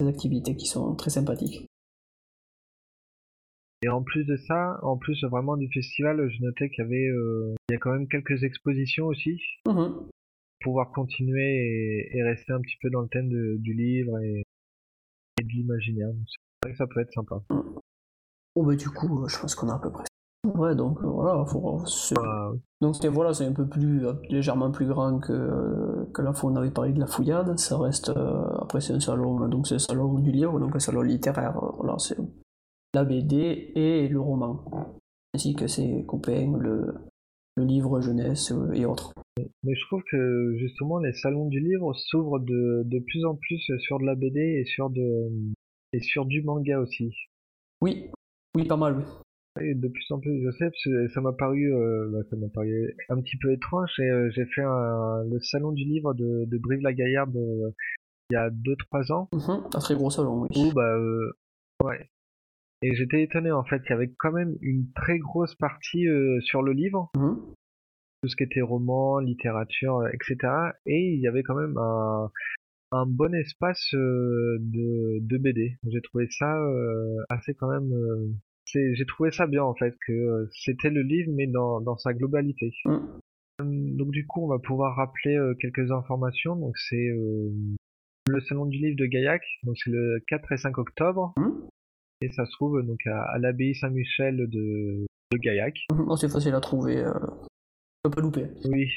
des 0.00 0.06
activités 0.08 0.54
qui 0.56 0.66
sont 0.66 0.94
très 0.96 1.08
sympathiques. 1.10 1.66
Et 3.82 3.88
en 3.88 4.02
plus 4.02 4.24
de 4.24 4.36
ça, 4.36 4.78
en 4.82 4.96
plus 4.96 5.22
vraiment 5.24 5.56
du 5.56 5.68
festival, 5.72 6.28
je 6.28 6.42
notais 6.42 6.68
qu'il 6.68 6.82
y 6.82 6.86
avait, 6.86 7.08
euh, 7.08 7.54
il 7.68 7.74
y 7.74 7.76
a 7.76 7.78
quand 7.78 7.92
même 7.92 8.08
quelques 8.08 8.42
expositions 8.42 9.06
aussi. 9.06 9.40
Mhm. 9.66 10.08
pouvoir 10.60 10.90
continuer 10.90 11.40
et, 12.10 12.16
et 12.18 12.22
rester 12.24 12.52
un 12.52 12.60
petit 12.60 12.76
peu 12.82 12.90
dans 12.90 13.02
le 13.02 13.08
thème 13.08 13.28
de- 13.28 13.56
du 13.60 13.74
livre 13.74 14.18
et, 14.18 14.42
et 15.40 15.44
de 15.44 15.48
l'imaginaire. 15.48 16.08
C'est 16.26 16.36
vrai 16.68 16.72
que 16.72 16.78
ça 16.78 16.86
peut 16.88 17.00
être 17.00 17.12
sympa. 17.12 17.40
Bon, 17.48 18.66
bah, 18.66 18.74
du 18.74 18.90
coup, 18.90 19.22
euh, 19.22 19.28
je 19.28 19.38
pense 19.38 19.54
qu'on 19.54 19.68
a 19.68 19.76
à 19.76 19.78
peu 19.78 19.92
près. 19.92 20.02
Ouais, 20.44 20.74
donc 20.74 20.98
euh, 21.02 21.06
voilà, 21.06 21.44
faut, 21.46 21.78
Euh, 22.18 22.56
donc 22.80 22.96
c'était 22.96 23.06
voilà, 23.08 23.32
c'est 23.34 23.44
un 23.44 23.52
peu 23.52 23.68
plus 23.68 24.02
légèrement 24.30 24.72
plus 24.72 24.86
grand 24.86 25.20
que, 25.20 26.10
que 26.12 26.22
la 26.22 26.32
fois 26.32 26.50
où 26.50 26.52
on 26.52 26.56
avait 26.56 26.70
parlé 26.72 26.92
de 26.92 26.98
la 26.98 27.06
fouillade. 27.06 27.56
Ça 27.58 27.78
reste 27.78 28.08
euh, 28.08 28.44
après 28.60 28.80
c'est 28.80 28.94
un 28.94 29.00
salon, 29.00 29.46
donc 29.48 29.68
c'est 29.68 29.76
un 29.76 29.78
salon 29.78 30.18
du 30.18 30.32
livre, 30.32 30.58
donc 30.58 30.74
un 30.74 30.80
salon 30.80 31.02
littéraire. 31.02 31.54
Voilà, 31.76 31.96
c'est 31.98 32.16
la 32.94 33.04
BD 33.04 33.72
et 33.74 34.08
le 34.08 34.20
roman, 34.20 34.64
ainsi 35.34 35.54
que 35.54 35.66
ses 35.66 36.04
copains, 36.06 36.56
le, 36.58 36.94
le 37.56 37.64
livre 37.64 38.00
jeunesse 38.00 38.52
euh, 38.52 38.72
et 38.72 38.84
autres. 38.86 39.12
mais 39.62 39.74
je 39.74 39.84
trouve 39.86 40.02
que 40.10 40.56
justement 40.58 40.98
les 40.98 41.12
salons 41.12 41.46
du 41.48 41.60
livre 41.60 41.92
s'ouvrent 41.94 42.38
de, 42.40 42.82
de 42.84 42.98
plus 43.00 43.24
en 43.24 43.34
plus 43.36 43.60
sur 43.80 43.98
de 43.98 44.04
la 44.06 44.14
BD 44.14 44.40
et 44.40 44.64
sur 44.64 44.90
de 44.90 45.28
et 45.92 46.00
sur 46.00 46.24
du 46.26 46.42
manga 46.42 46.78
aussi. 46.80 47.14
Oui, 47.80 48.10
oui, 48.56 48.64
pas 48.66 48.76
mal, 48.76 48.96
oui. 48.98 49.04
Et 49.60 49.74
de 49.74 49.88
plus 49.88 50.04
en 50.10 50.20
plus, 50.20 50.40
je 50.44 50.50
sais, 50.52 50.66
parce 50.70 50.84
que 50.84 51.08
ça 51.08 51.20
m'a 51.20 51.32
paru, 51.32 51.72
euh, 51.74 52.08
bah, 52.12 52.18
ça 52.30 52.36
m'a 52.36 52.48
paru 52.48 52.94
un 53.08 53.20
petit 53.20 53.36
peu 53.38 53.50
étrange. 53.52 53.90
Et 53.98 54.02
euh, 54.08 54.30
j'ai 54.30 54.44
fait 54.46 54.62
un- 54.62 55.24
le 55.24 55.40
salon 55.40 55.72
du 55.72 55.84
livre 55.84 56.14
de, 56.14 56.44
de 56.46 56.58
Brive-la-Gaillarde 56.58 57.34
euh, 57.36 57.70
il 58.30 58.34
y 58.34 58.36
a 58.36 58.50
2-3 58.50 59.10
ans. 59.12 59.28
Mhm, 59.32 59.64
Un 59.74 59.78
très 59.80 59.94
gros 59.94 60.10
salon, 60.10 60.42
oui. 60.42 60.48
où 60.56 60.72
bah 60.72 60.96
ouais 61.84 62.08
et 62.82 62.94
j'étais 62.94 63.22
étonné 63.22 63.50
en 63.50 63.64
fait 63.64 63.82
il 63.86 63.90
y 63.90 63.92
avait 63.92 64.12
quand 64.18 64.32
même 64.32 64.54
une 64.60 64.90
très 64.92 65.18
grosse 65.18 65.54
partie 65.56 66.06
euh, 66.06 66.40
sur 66.40 66.62
le 66.62 66.72
livre. 66.72 67.10
Mhm. 67.16 67.36
tout 68.22 68.28
ce 68.28 68.36
qui 68.36 68.42
était 68.42 68.60
roman 68.60 69.18
littérature 69.18 69.98
euh, 69.98 70.08
etc 70.12 70.52
et 70.86 71.14
il 71.14 71.20
y 71.20 71.28
avait 71.28 71.42
quand 71.42 71.54
même 71.54 71.76
un 71.78 72.30
un 72.90 73.04
bon 73.06 73.34
espace 73.34 73.92
euh, 73.94 74.58
de, 74.60 75.18
de 75.20 75.38
BD 75.38 75.76
j'ai 75.86 76.00
trouvé 76.00 76.26
ça 76.30 76.56
euh, 76.56 77.16
assez 77.28 77.54
quand 77.54 77.68
même 77.68 77.90
j'ai 78.66 79.06
trouvé 79.06 79.30
ça 79.30 79.46
bien 79.46 79.62
en 79.62 79.74
fait 79.74 79.94
que 80.06 80.48
c'était 80.52 80.90
le 80.90 81.02
livre 81.02 81.32
mais 81.34 81.46
dans 81.46 81.80
dans 81.80 81.96
sa 81.96 82.12
globalité. 82.12 82.72
Mhm. 82.84 83.20
Hum, 83.60 83.96
donc 83.96 84.10
du 84.10 84.26
coup 84.26 84.44
on 84.44 84.48
va 84.48 84.58
pouvoir 84.58 84.94
rappeler 84.96 85.38
quelques 85.58 85.90
informations. 85.90 86.54
Donc 86.54 86.76
c'est 86.76 87.08
le 88.28 88.40
salon 88.42 88.66
du 88.66 88.76
livre 88.76 88.96
de 88.98 89.06
Gaillac. 89.06 89.42
Donc 89.62 89.76
c'est 89.78 89.90
le 89.90 90.22
4 90.28 90.52
et 90.52 90.58
5 90.58 90.76
octobre. 90.76 91.32
Mhm. 91.38 91.68
Et 92.20 92.30
ça 92.32 92.44
se 92.46 92.52
trouve 92.52 92.82
donc 92.82 93.06
à, 93.06 93.22
à 93.22 93.38
l'abbaye 93.38 93.74
Saint-Michel 93.74 94.36
de, 94.48 95.06
de 95.32 95.38
Gaillac. 95.38 95.78
Oh, 96.06 96.16
c'est 96.16 96.28
facile 96.30 96.54
à 96.54 96.60
trouver. 96.60 96.98
Euh... 96.98 97.12
On 98.04 98.10
peut 98.10 98.16
pas 98.16 98.20
louper. 98.22 98.46
Oui. 98.66 98.88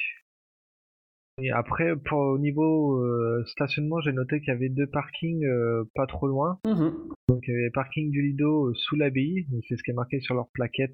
Et 1.41 1.49
après, 1.49 1.95
pour 1.95 2.19
au 2.19 2.37
niveau 2.37 2.97
euh, 3.03 3.43
stationnement, 3.47 3.99
j'ai 4.01 4.11
noté 4.11 4.39
qu'il 4.39 4.49
y 4.49 4.55
avait 4.55 4.69
deux 4.69 4.85
parkings 4.85 5.43
euh, 5.45 5.83
pas 5.95 6.05
trop 6.05 6.27
loin. 6.27 6.59
Mhm. 6.67 6.93
Donc 7.29 7.39
il 7.47 7.51
y 7.51 7.53
avait 7.53 7.65
le 7.65 7.71
parking 7.71 8.11
du 8.11 8.21
Lido 8.21 8.73
sous 8.75 8.95
l'abbaye, 8.95 9.47
c'est 9.67 9.75
ce 9.77 9.81
qui 9.83 9.91
est 9.91 9.95
marqué 9.95 10.19
sur 10.19 10.35
leur 10.35 10.49
plaquette 10.53 10.93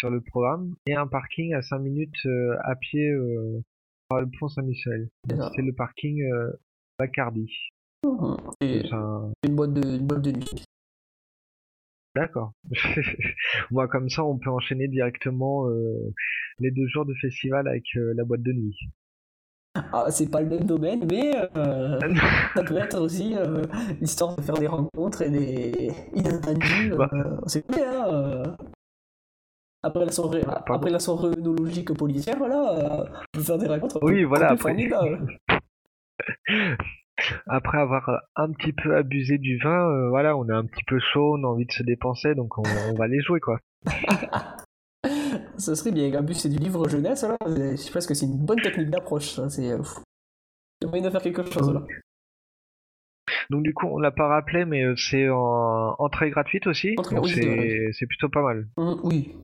sur 0.00 0.10
le 0.10 0.20
programme, 0.20 0.74
et 0.86 0.94
un 0.94 1.06
parking 1.06 1.54
à 1.54 1.62
5 1.62 1.78
minutes 1.78 2.26
à 2.64 2.74
pied 2.76 3.12
par 4.08 4.20
le 4.20 4.28
pont 4.38 4.48
Saint-Michel. 4.48 5.08
C'est 5.28 5.62
le 5.62 5.72
parking 5.72 6.22
Bacardi. 6.98 7.50
Mhm. 8.04 8.36
C'est 8.60 8.92
un- 8.92 9.32
une 9.46 9.54
boîte 9.54 9.74
de, 9.74 9.96
une 9.98 10.06
boîte 10.06 10.22
de 10.22 10.32
nuit. 10.32 10.64
D'accord. 12.14 12.52
Moi, 13.70 13.88
comme 13.88 14.08
ça, 14.08 14.24
on 14.24 14.38
peut 14.38 14.50
enchaîner 14.50 14.88
directement 14.88 15.68
euh, 15.68 16.12
les 16.58 16.70
deux 16.70 16.86
jours 16.86 17.04
de 17.04 17.14
festival 17.14 17.66
avec 17.66 17.84
euh, 17.96 18.14
la 18.16 18.24
boîte 18.24 18.42
de 18.42 18.52
nuit. 18.52 18.78
Ah, 19.92 20.06
c'est 20.10 20.30
pas 20.30 20.40
le 20.40 20.48
même 20.48 20.64
domaine, 20.64 21.04
mais 21.10 21.34
euh, 21.56 21.98
ça 22.54 22.62
peut 22.62 22.76
être 22.76 23.00
aussi 23.00 23.34
l'histoire 24.00 24.36
de 24.36 24.42
faire 24.42 24.54
des 24.54 24.68
rencontres 24.68 25.22
et 25.22 25.30
des 25.30 25.90
inattendus. 26.14 26.92
Bah. 26.96 27.10
c'est 27.46 27.66
cool, 27.66 27.82
hein 27.82 28.06
euh. 28.08 28.44
Après 29.84 30.04
la 30.06 30.12
soirée, 30.12 30.42
après 30.46 30.90
la 30.90 30.98
soirée 30.98 31.36
œnologique 31.36 31.92
policière, 31.92 32.38
là, 32.38 32.72
euh, 32.72 33.04
on 33.04 33.38
peut 33.38 33.42
faire 33.42 33.58
des 33.58 33.66
rencontres. 33.66 33.98
Oui, 34.00 34.24
voilà, 34.24 34.52
après. 34.52 34.74
Après 37.46 37.78
avoir 37.78 38.08
euh, 38.08 38.16
un 38.36 38.50
petit 38.52 38.72
peu 38.72 38.96
abusé 38.96 39.38
du 39.38 39.58
vin, 39.58 39.88
euh, 39.90 40.08
voilà, 40.08 40.36
on 40.36 40.48
est 40.48 40.52
un 40.52 40.64
petit 40.66 40.84
peu 40.84 40.98
chaud, 40.98 41.36
on 41.38 41.44
a 41.44 41.46
envie 41.46 41.66
de 41.66 41.72
se 41.72 41.82
dépenser, 41.82 42.34
donc 42.34 42.58
on, 42.58 42.62
on 42.90 42.94
va 42.94 43.06
les 43.06 43.20
jouer, 43.20 43.40
quoi. 43.40 43.58
Ça 45.58 45.74
serait 45.76 45.92
bien. 45.92 46.12
En 46.20 46.24
plus, 46.24 46.34
c'est 46.34 46.48
du 46.48 46.58
livre 46.58 46.88
jeunesse, 46.88 47.22
là. 47.22 47.36
Je 47.46 47.92
pense 47.92 48.06
que 48.06 48.14
c'est 48.14 48.26
une 48.26 48.38
bonne 48.44 48.60
technique 48.60 48.90
d'approche, 48.90 49.30
ça. 49.30 49.48
C'est. 49.48 49.70
euh. 49.70 49.82
Il 50.80 50.88
moyen 50.88 51.04
de 51.04 51.10
faire 51.10 51.22
quelque 51.22 51.42
chose, 51.50 51.72
là. 51.72 51.82
Donc 53.50 53.62
du 53.62 53.72
coup, 53.74 53.86
on 53.86 53.98
l'a 53.98 54.10
pas 54.10 54.26
rappelé, 54.28 54.64
mais 54.64 54.82
euh, 54.84 54.96
c'est 54.96 55.28
en 55.28 55.94
entrée 55.98 56.30
gratuite 56.30 56.66
aussi, 56.66 56.94
Entrée- 56.98 57.14
donc 57.16 57.26
c'est 57.28 58.06
plutôt 58.06 58.28
pas 58.28 58.42
mal. 58.42 58.66
Hum, 58.76 59.00
oui. 59.04 59.36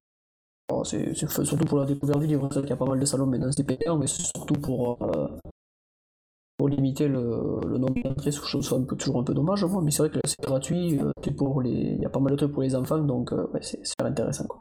Bon, 0.68 0.84
c'est 0.84 1.14
surtout 1.14 1.64
pour 1.64 1.78
la 1.78 1.86
découverte 1.86 2.20
du 2.20 2.26
livre. 2.26 2.48
Qu'il 2.48 2.66
y 2.68 2.72
a 2.72 2.76
pas 2.76 2.84
mal 2.86 2.98
de 3.00 3.04
salons 3.04 3.26
maintenant, 3.26 3.50
c'est 3.52 3.66
payant, 3.66 3.98
mais 3.98 4.06
c'est 4.06 4.22
surtout 4.22 4.54
pour, 4.54 5.02
euh, 5.02 5.28
pour 6.60 6.68
limiter 6.68 7.08
le, 7.08 7.58
le 7.66 7.78
nombre 7.78 8.02
d'entrées, 8.02 8.30
je 8.32 8.38
trouve 8.38 8.60
ça 8.60 8.76
un 8.76 8.84
peu, 8.84 8.94
toujours 8.94 9.18
un 9.20 9.24
peu 9.24 9.32
dommage, 9.32 9.64
moi, 9.64 9.80
mais 9.82 9.90
c'est 9.90 10.02
vrai 10.02 10.10
que 10.10 10.18
c'est 10.26 10.42
gratuit, 10.42 11.00
euh, 11.00 11.10
c'est 11.24 11.34
pour 11.34 11.62
les... 11.62 11.70
il 11.70 12.02
y 12.02 12.04
a 12.04 12.10
pas 12.10 12.20
mal 12.20 12.32
de 12.32 12.36
trucs 12.36 12.52
pour 12.52 12.60
les 12.60 12.76
enfants, 12.76 12.98
donc 12.98 13.32
euh, 13.32 13.46
ouais, 13.54 13.62
c'est 13.62 13.82
super 13.82 14.04
intéressant. 14.08 14.46
Quoi. 14.46 14.60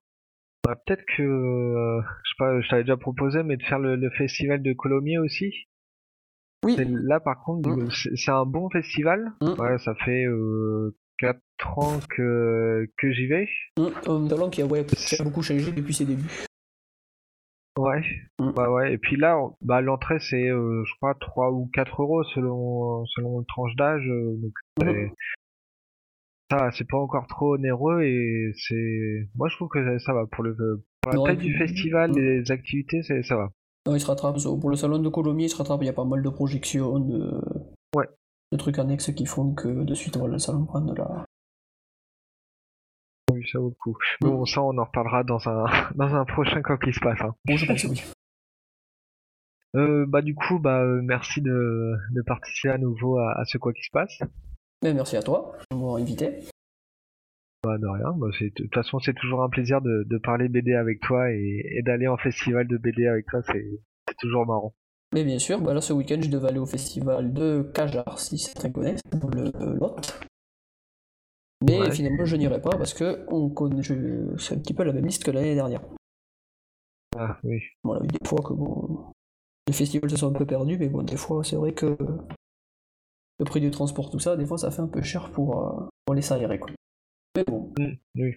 Bah, 0.64 0.78
peut-être 0.86 1.04
que, 1.18 1.24
euh, 1.24 2.00
je 2.24 2.30
sais 2.30 2.36
pas, 2.38 2.62
je 2.62 2.70
t'avais 2.70 2.84
déjà 2.84 2.96
proposé, 2.96 3.44
mais 3.44 3.58
de 3.58 3.64
faire 3.64 3.80
le, 3.80 3.98
le 3.98 4.10
festival 4.12 4.64
de 4.64 4.72
Colomiers 4.72 5.18
aussi. 5.18 5.52
Oui, 6.64 6.78
Là, 6.78 7.20
par 7.20 7.44
contre, 7.44 7.70
Mm. 7.70 7.90
c'est 8.16 8.32
un 8.32 8.46
bon 8.46 8.70
festival. 8.70 9.34
Mm. 9.42 9.60
Ouais, 9.60 9.78
ça 9.80 9.94
fait 10.06 10.24
euh, 10.24 10.96
4 11.18 11.38
ans 11.80 12.00
que, 12.16 12.86
que 12.98 13.12
j'y 13.12 13.28
vais. 13.28 13.50
Qui 13.76 14.62
a, 14.62 14.66
ouais, 14.66 14.86
qui 14.86 15.20
a 15.20 15.24
beaucoup 15.26 15.42
changé 15.42 15.70
depuis 15.74 15.94
ses 15.94 16.06
débuts. 16.06 16.46
Ouais, 17.78 18.02
Mm. 18.40 18.50
ouais, 18.58 18.68
ouais. 18.68 18.94
Et 18.94 18.98
puis 18.98 19.16
là, 19.16 19.38
bah, 19.62 19.80
l'entrée, 19.82 20.20
c'est, 20.20 20.50
euh, 20.50 20.84
je 20.86 20.94
crois, 20.98 21.16
3 21.20 21.52
ou 21.52 21.70
4 21.74 22.02
euros 22.02 22.24
selon, 22.24 23.06
selon 23.06 23.40
le 23.40 23.46
tranche 23.46 23.76
d'âge. 23.76 24.06
euh, 24.08 24.36
Donc, 24.42 24.54
c'est- 24.82 25.12
ça, 26.52 26.72
c'est 26.72 26.88
pas 26.90 26.98
encore 26.98 27.28
trop 27.28 27.54
onéreux 27.56 28.02
et 28.04 28.52
c'est, 28.56 29.30
moi, 29.36 29.48
je 29.50 29.56
trouve 29.56 29.70
que 29.70 29.84
ça, 30.00 30.00
ça 30.06 30.14
va 30.14 30.26
pour 30.26 30.44
le, 30.44 30.56
pour 31.02 31.28
la 31.28 31.34
et 31.34 31.38
du 31.38 31.56
festival, 31.58 32.10
Mm. 32.12 32.16
des 32.16 32.52
activités, 32.52 33.02
c'est, 33.04 33.22
ça 33.24 33.38
va. 33.38 33.50
Non, 33.88 33.96
il 33.96 34.00
se 34.00 34.08
rattrape, 34.08 34.36
pour 34.60 34.70
le 34.70 34.76
salon 34.76 35.00
de 35.00 35.10
Colomiers, 35.10 35.46
il 35.46 35.50
se 35.50 35.56
rattrape, 35.58 35.82
il 35.82 35.86
y 35.86 35.90
a 35.90 35.94
pas 35.94 36.06
mal 36.06 36.22
de 36.22 36.30
projections, 36.30 37.00
de, 37.00 37.32
Ouais. 37.96 38.08
de 38.52 38.58
trucs 38.58 38.78
annexes 38.80 39.12
qui 39.14 39.26
font 39.26 39.54
que 39.54 39.68
de 39.84 39.94
suite, 39.94 40.18
voilà, 40.18 40.34
le 40.34 40.40
salon 40.40 40.66
prend 40.66 40.82
de 40.82 40.94
la... 40.96 41.26
Oui, 43.40 43.48
ça 43.52 43.60
vaut 43.60 43.70
le 43.70 43.76
coup. 43.76 43.98
Bon, 44.22 44.46
ça, 44.46 44.62
on 44.62 44.78
en 44.78 44.84
reparlera 44.84 45.24
dans 45.24 45.48
un, 45.48 45.66
dans 45.96 46.14
un 46.14 46.26
prochain 46.26 46.62
quoi 46.62 46.78
qu'il 46.78 46.94
se 46.94 47.00
passe. 47.00 47.22
Hein. 47.22 47.34
Bon, 47.46 47.56
je 47.56 47.66
pense 47.66 47.82
que 47.82 47.88
oui. 47.88 48.04
Euh, 49.76 50.06
bah, 50.08 50.22
du 50.22 50.36
coup, 50.36 50.60
bah, 50.60 50.82
euh, 50.82 51.02
merci 51.02 51.42
de, 51.42 51.96
de 52.12 52.22
participer 52.24 52.70
à 52.70 52.78
nouveau 52.78 53.20
à, 53.20 53.40
à 53.40 53.46
ce 53.46 53.58
quoi 53.58 53.72
qui 53.72 53.84
se 53.84 53.92
passe. 53.92 54.20
Mais 54.84 54.94
merci 54.94 55.16
à 55.16 55.24
toi 55.24 55.54
de 55.72 55.76
m'avoir 55.76 55.96
invité. 55.96 56.40
Bah, 57.64 57.78
de 57.78 57.88
rien. 57.88 58.12
Bah, 58.18 58.28
de 58.40 58.50
toute 58.50 58.74
façon, 58.74 59.00
c'est 59.00 59.14
toujours 59.14 59.44
un 59.44 59.50
plaisir 59.50 59.82
de, 59.82 60.04
de 60.06 60.18
parler 60.18 60.50
BD 60.50 60.74
avec 60.74 61.00
toi 61.02 61.32
et, 61.32 61.64
et 61.78 61.82
d'aller 61.84 62.08
en 62.08 62.18
festival 62.18 62.68
de 62.68 62.78
BD 62.78 63.08
avec 63.08 63.28
toi. 63.28 63.42
C'est, 63.44 63.80
c'est 64.08 64.18
toujours 64.18 64.46
marrant. 64.46 64.74
Mais 65.14 65.24
bien 65.24 65.40
sûr, 65.40 65.60
bah 65.60 65.74
là 65.74 65.82
ce 65.82 65.92
week-end 65.92 66.20
je 66.22 66.30
devais 66.30 66.50
aller 66.50 66.60
au 66.60 66.68
festival 66.68 67.34
de 67.34 67.64
Cajar, 67.74 68.20
si 68.20 68.38
certains 68.38 68.70
connaissent, 68.70 69.02
dans 69.12 69.28
le 69.30 69.48
euh, 69.60 69.76
Lot. 69.80 70.20
Mais 71.66 71.80
Ouais. 71.80 71.92
finalement 71.92 72.26
je 72.26 72.36
n'irai 72.38 72.62
pas 72.62 72.78
parce 72.78 72.94
que 72.94 73.26
on 73.30 73.50
connaît, 73.50 73.84
je- 73.84 74.38
c'est 74.38 74.56
un 74.56 74.60
petit 74.60 74.74
peu 74.74 74.84
la 74.84 74.94
même 74.94 75.06
liste 75.06 75.24
que 75.24 75.32
l'année 75.32 75.56
dernière. 75.56 75.82
Ah, 77.18 77.38
oui. 77.44 77.62
Voilà, 77.84 78.06
des 78.06 78.28
fois 78.28 78.40
que 78.40 78.54
bon, 78.54 79.12
les 79.68 79.74
festivals 79.74 80.10
se 80.10 80.16
sont 80.18 80.34
un 80.34 80.38
peu 80.38 80.46
perdus, 80.46 80.78
mais 80.78 80.88
bon, 80.88 81.04
des 81.04 81.18
fois 81.18 81.44
c'est 81.44 81.56
vrai 81.58 81.74
que 81.74 81.98
le 83.40 83.46
prix 83.46 83.62
du 83.62 83.72
transport, 83.72 84.10
tout 84.10 84.20
ça, 84.20 84.38
des 84.38 84.46
fois 84.46 84.58
ça 84.58 84.72
fait 84.72 84.82
un 84.82 84.88
peu 84.88 85.02
cher 85.02 85.32
pour, 85.32 85.66
euh, 85.66 85.88
pour 86.06 86.16
les 86.16 86.22
s'aérer 86.22 86.60
quoi. 86.60 86.70
Mais 87.36 87.44
bon, 87.44 87.74
Mm, 87.78 87.94
oui. 88.16 88.36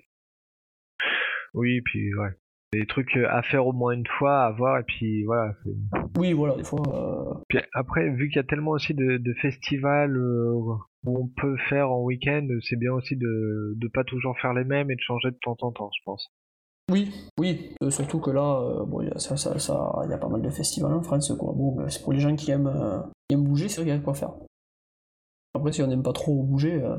Oui, 1.54 1.80
puis, 1.82 2.14
ouais. 2.14 2.30
Des 2.72 2.86
trucs 2.86 3.14
euh, 3.18 3.28
à 3.28 3.42
faire 3.42 3.66
au 3.66 3.72
moins 3.72 3.92
une 3.92 4.06
fois, 4.06 4.44
à 4.46 4.50
voir, 4.52 4.78
et 4.78 4.82
puis 4.84 5.24
voilà. 5.24 5.52
oui 6.16 6.32
voilà, 6.32 6.56
des 6.56 6.64
fois, 6.64 6.80
euh, 6.88 7.34
Puis 7.48 7.58
après, 7.74 8.08
vu 8.08 8.28
qu'il 8.28 8.36
y 8.36 8.40
a 8.40 8.44
tellement 8.44 8.70
aussi 8.70 8.94
de, 8.94 9.18
de 9.18 9.34
festivals 9.34 10.16
euh, 10.16 10.74
on 11.06 11.28
peut 11.28 11.56
faire 11.68 11.90
en 11.90 12.02
week-end, 12.02 12.46
c'est 12.68 12.76
bien 12.76 12.92
aussi 12.92 13.16
de 13.16 13.74
de 13.76 13.88
pas 13.88 14.04
toujours 14.04 14.38
faire 14.40 14.54
les 14.54 14.64
mêmes 14.64 14.90
et 14.90 14.96
de 14.96 15.00
changer 15.00 15.30
de 15.30 15.38
temps 15.42 15.56
en 15.62 15.72
temps, 15.72 15.90
je 15.96 16.02
pense. 16.04 16.28
oui, 16.90 17.10
oui, 17.38 17.74
euh, 17.82 17.90
surtout 17.90 18.20
que 18.20 18.30
là, 18.30 18.60
euh, 18.60 18.84
bon, 18.84 19.00
il 19.02 19.08
y 19.08 19.10
a, 19.12 19.18
ça, 19.18 19.36
ça, 19.36 19.58
ça, 19.58 19.92
il 20.04 20.10
y 20.10 20.14
a 20.14 20.18
pas 20.18 20.28
mal 20.28 20.42
de 20.42 20.50
festivals 20.50 20.92
en 20.92 21.02
France 21.02 21.32
quoi. 21.38 21.52
Bon, 21.56 21.74
bah, 21.74 21.88
c'est 21.88 22.02
pour 22.02 22.12
les 22.12 22.20
gens 22.20 22.34
qui 22.36 22.50
aiment, 22.50 22.66
euh, 22.66 23.00
qui 23.28 23.34
aiment 23.34 23.44
bouger, 23.44 23.68
c'est 23.68 23.76
vrai 23.76 23.84
qu'il 23.84 23.92
y 23.92 23.96
a 23.96 23.98
de 23.98 24.04
quoi 24.04 24.14
faire. 24.14 24.32
Après, 25.54 25.72
si 25.72 25.82
on 25.82 25.86
n'aime 25.86 26.02
pas 26.02 26.12
trop 26.12 26.42
bouger, 26.42 26.82
euh, 26.82 26.96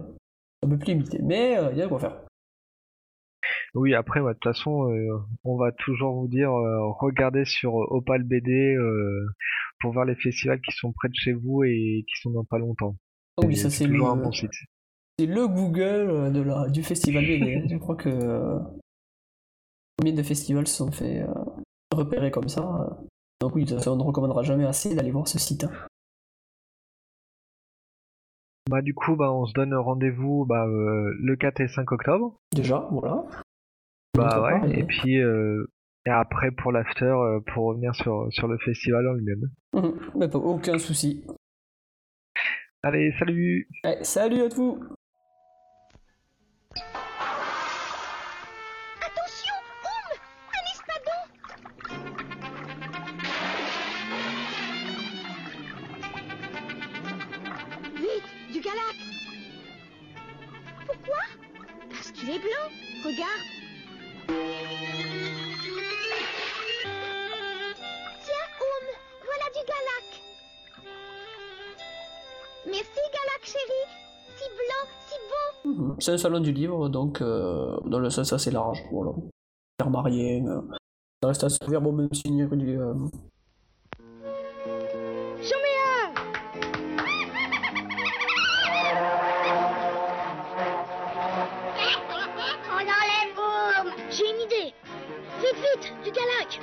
c'est 0.61 0.67
un 0.67 0.69
peu 0.69 0.77
plus 0.77 0.93
limité, 0.93 1.19
mais 1.21 1.57
il 1.71 1.77
y 1.77 1.81
a 1.81 1.85
de 1.85 1.89
quoi 1.89 1.99
faire. 1.99 2.17
Oui, 3.75 3.93
après, 3.93 4.19
ouais, 4.19 4.33
de 4.33 4.39
toute 4.39 4.53
façon, 4.53 4.89
on 5.43 5.57
va 5.57 5.71
toujours 5.71 6.13
vous 6.13 6.27
dire, 6.27 6.51
regardez 6.51 7.43
sur 7.45 7.73
Opal 7.73 8.23
BD 8.23 8.77
pour 9.79 9.93
voir 9.93 10.05
les 10.05 10.15
festivals 10.15 10.61
qui 10.61 10.71
sont 10.71 10.93
près 10.93 11.09
de 11.09 11.15
chez 11.15 11.33
vous 11.33 11.63
et 11.63 12.05
qui 12.07 12.21
sont 12.21 12.31
dans 12.31 12.45
pas 12.45 12.59
longtemps. 12.59 12.95
Ah 13.37 13.45
oui, 13.45 13.55
ça 13.57 13.69
c'est 13.69 13.87
le, 13.87 13.97
c'est 15.19 15.25
le 15.25 15.47
Google 15.47 15.81
euh, 16.09 16.29
de 16.29 16.41
la, 16.41 16.67
du 16.69 16.83
festival 16.83 17.25
BD. 17.25 17.55
hein. 17.55 17.67
Je 17.69 17.77
crois 17.77 17.95
que 17.95 18.09
euh, 18.09 18.59
combien 19.97 20.13
de 20.13 20.23
festivals 20.23 20.67
se 20.67 20.75
sont 20.77 20.91
fait 20.91 21.21
euh, 21.21 21.33
repérer 21.91 22.31
comme 22.31 22.49
ça. 22.49 22.61
euh. 22.61 22.93
Donc 23.41 23.55
oui, 23.55 23.65
on 23.87 23.95
ne 23.95 24.03
recommandera 24.03 24.43
jamais 24.43 24.65
assez 24.65 24.95
d'aller 24.95 25.11
voir 25.11 25.27
ce 25.27 25.39
site. 25.39 25.63
hein. 25.65 25.71
Bah 28.69 28.81
du 28.81 28.93
coup, 28.93 29.15
bah 29.15 29.31
on 29.33 29.45
se 29.45 29.53
donne 29.53 29.73
rendez-vous 29.75 30.45
bah, 30.45 30.65
euh, 30.65 31.13
le 31.19 31.35
4 31.35 31.59
et 31.61 31.67
5 31.67 31.91
octobre. 31.91 32.35
Déjà, 32.53 32.87
voilà. 32.91 33.25
Bah 34.15 34.29
part, 34.29 34.63
ouais. 34.63 34.79
et- 34.79 34.83
puis 34.83 35.19
euh, 35.19 35.65
et 36.05 36.09
après 36.11 36.51
pour 36.51 36.71
l'after, 36.71 37.05
euh, 37.05 37.39
pour 37.53 37.65
revenir 37.65 37.93
sur 37.95 38.27
sur 38.31 38.47
le 38.47 38.57
festival 38.59 39.07
en 39.09 39.13
lui-même. 39.13 39.49
Pas 40.29 40.37
aucun 40.37 40.77
souci. 40.77 41.23
Allez, 42.85 43.13
salut. 43.17 43.65
Allez, 43.83 44.03
salut 44.03 44.41
à 44.41 44.49
tous 44.49 44.77
Attention, 48.99 49.55
Oum 49.85 50.19
Un 50.51 50.63
espadon. 50.73 51.21
Vite, 57.95 58.29
du 58.51 58.59
galac 58.59 58.97
Pourquoi? 60.85 61.23
Parce 61.89 62.11
qu'il 62.11 62.29
est 62.31 62.39
blanc, 62.39 62.69
regarde 63.05 63.52
C'est 76.03 76.11
un 76.11 76.17
salon 76.17 76.41
du 76.41 76.51
livre, 76.51 76.89
donc 76.89 77.21
euh, 77.21 77.77
dans 77.85 77.99
le 77.99 78.09
sens 78.09 78.33
assez 78.33 78.51
large. 78.51 78.83
Voilà. 78.91 79.11
Faire 79.81 80.03
rien. 80.03 80.45
euh, 80.45 80.61
ça 81.21 81.29
reste 81.29 81.45
assez 81.45 81.59
ouvert, 81.65 81.79
bon, 81.79 81.93
même 81.93 82.13
s'il 82.13 82.35
y 82.35 82.41
a 82.41 82.45
du, 82.47 82.77
euh, 82.77 82.93
J'en 85.39 85.59
mets 85.63 85.79
un 85.79 86.13
On 92.69 92.81
enlève 92.81 93.33
Boum 93.37 93.93
J'ai 94.09 94.29
une 94.29 94.41
idée 94.41 94.73
Vite, 95.39 95.55
vite, 95.55 95.93
du 96.03 96.11
galac 96.11 96.59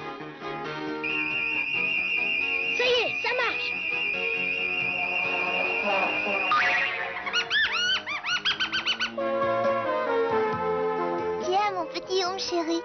Ça 2.77 2.85
y 2.85 3.09
est, 3.09 3.23
ça 3.23 3.31
marche 3.37 4.00
petit 12.51 12.57
homme 12.57 12.67
chéri. 12.67 12.81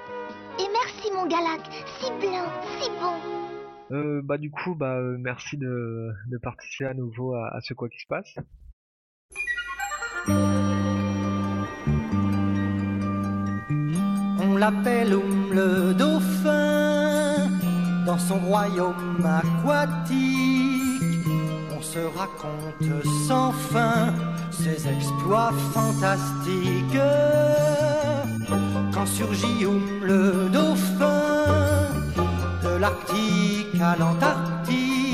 Et 0.59 0.67
merci, 0.71 1.11
mon 1.13 1.25
galac. 1.27 1.61
Si 1.99 2.09
blanc, 2.19 2.47
si 2.79 2.89
bon. 2.89 3.95
Euh, 3.95 4.21
bah 4.23 4.37
du 4.37 4.49
coup, 4.49 4.75
bah 4.75 4.95
euh, 4.95 5.17
merci 5.19 5.57
de 5.57 6.11
de 6.27 6.37
participer 6.37 6.85
à 6.85 6.93
nouveau 6.93 7.35
à, 7.35 7.55
à 7.55 7.61
ce 7.61 7.73
quoi 7.73 7.89
qui 7.89 7.99
se 7.99 8.07
passe. 8.07 8.35
On 14.39 14.57
l'appelle 14.57 15.13
Oum 15.13 15.53
le 15.53 15.93
dauphin 15.93 17.49
dans 18.05 18.17
son 18.17 18.39
royaume 18.39 19.23
aquatique. 19.23 20.15
On 21.77 21.81
se 21.81 21.99
raconte 21.99 23.05
sans 23.27 23.51
fin 23.51 24.13
ses 24.51 24.87
exploits 24.87 25.51
fantastiques. 25.73 26.97
Quand 28.95 29.05
surgit 29.05 29.67
le 30.01 30.47
dauphin, 30.53 31.89
de 32.63 32.77
l'Arctique 32.77 33.81
à 33.81 33.97
l'Antarctique, 33.97 35.13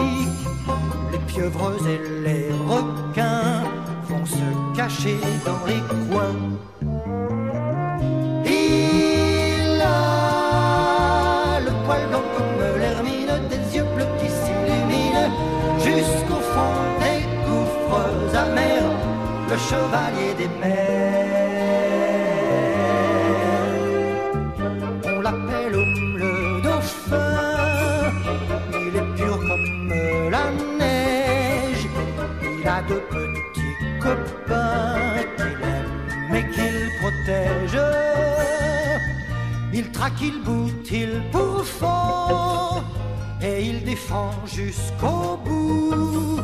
les 1.12 1.18
pieuvres 1.26 1.74
et 1.88 2.00
les 2.24 2.50
requins 2.70 3.64
vont 4.08 4.24
se 4.24 4.78
cacher 4.78 5.18
dans 5.44 5.66
les 5.66 5.82
coins. 5.90 6.11
Il 40.02 40.42
traque, 40.42 40.92
il 40.92 41.22
pourfend 41.32 42.84
et 43.40 43.66
il 43.66 43.84
défend 43.84 44.32
jusqu'au 44.48 45.38
bout. 45.46 46.40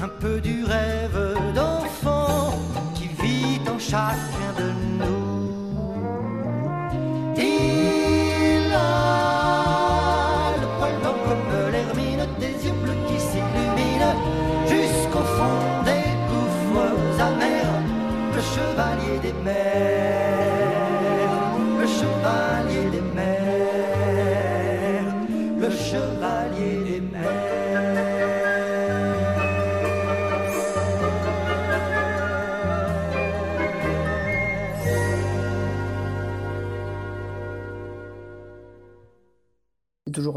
Un 0.00 0.08
peu 0.08 0.40
du 0.40 0.64
rêve 0.64 1.36
d'enfant 1.54 2.58
qui 2.94 3.08
vit 3.20 3.60
en 3.68 3.78
chacun 3.78 4.45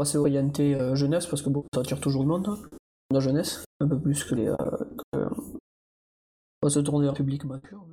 Assez 0.00 0.16
orienté 0.16 0.74
euh, 0.74 0.94
jeunesse 0.94 1.26
parce 1.26 1.42
que 1.42 1.50
bon, 1.50 1.64
ça 1.74 1.80
attire 1.82 2.00
toujours 2.00 2.22
le 2.22 2.28
monde, 2.28 2.48
hein, 2.48 2.58
la 3.10 3.20
jeunesse, 3.20 3.64
un 3.80 3.86
peu 3.88 4.00
plus 4.00 4.24
que 4.24 4.34
les. 4.34 4.48
euh, 4.48 4.56
que- 5.12 5.28
On 6.62 6.66
va 6.66 6.70
se 6.70 6.80
tourner 6.80 7.04
vers 7.06 7.14
public 7.14 7.44
mature. 7.44 7.84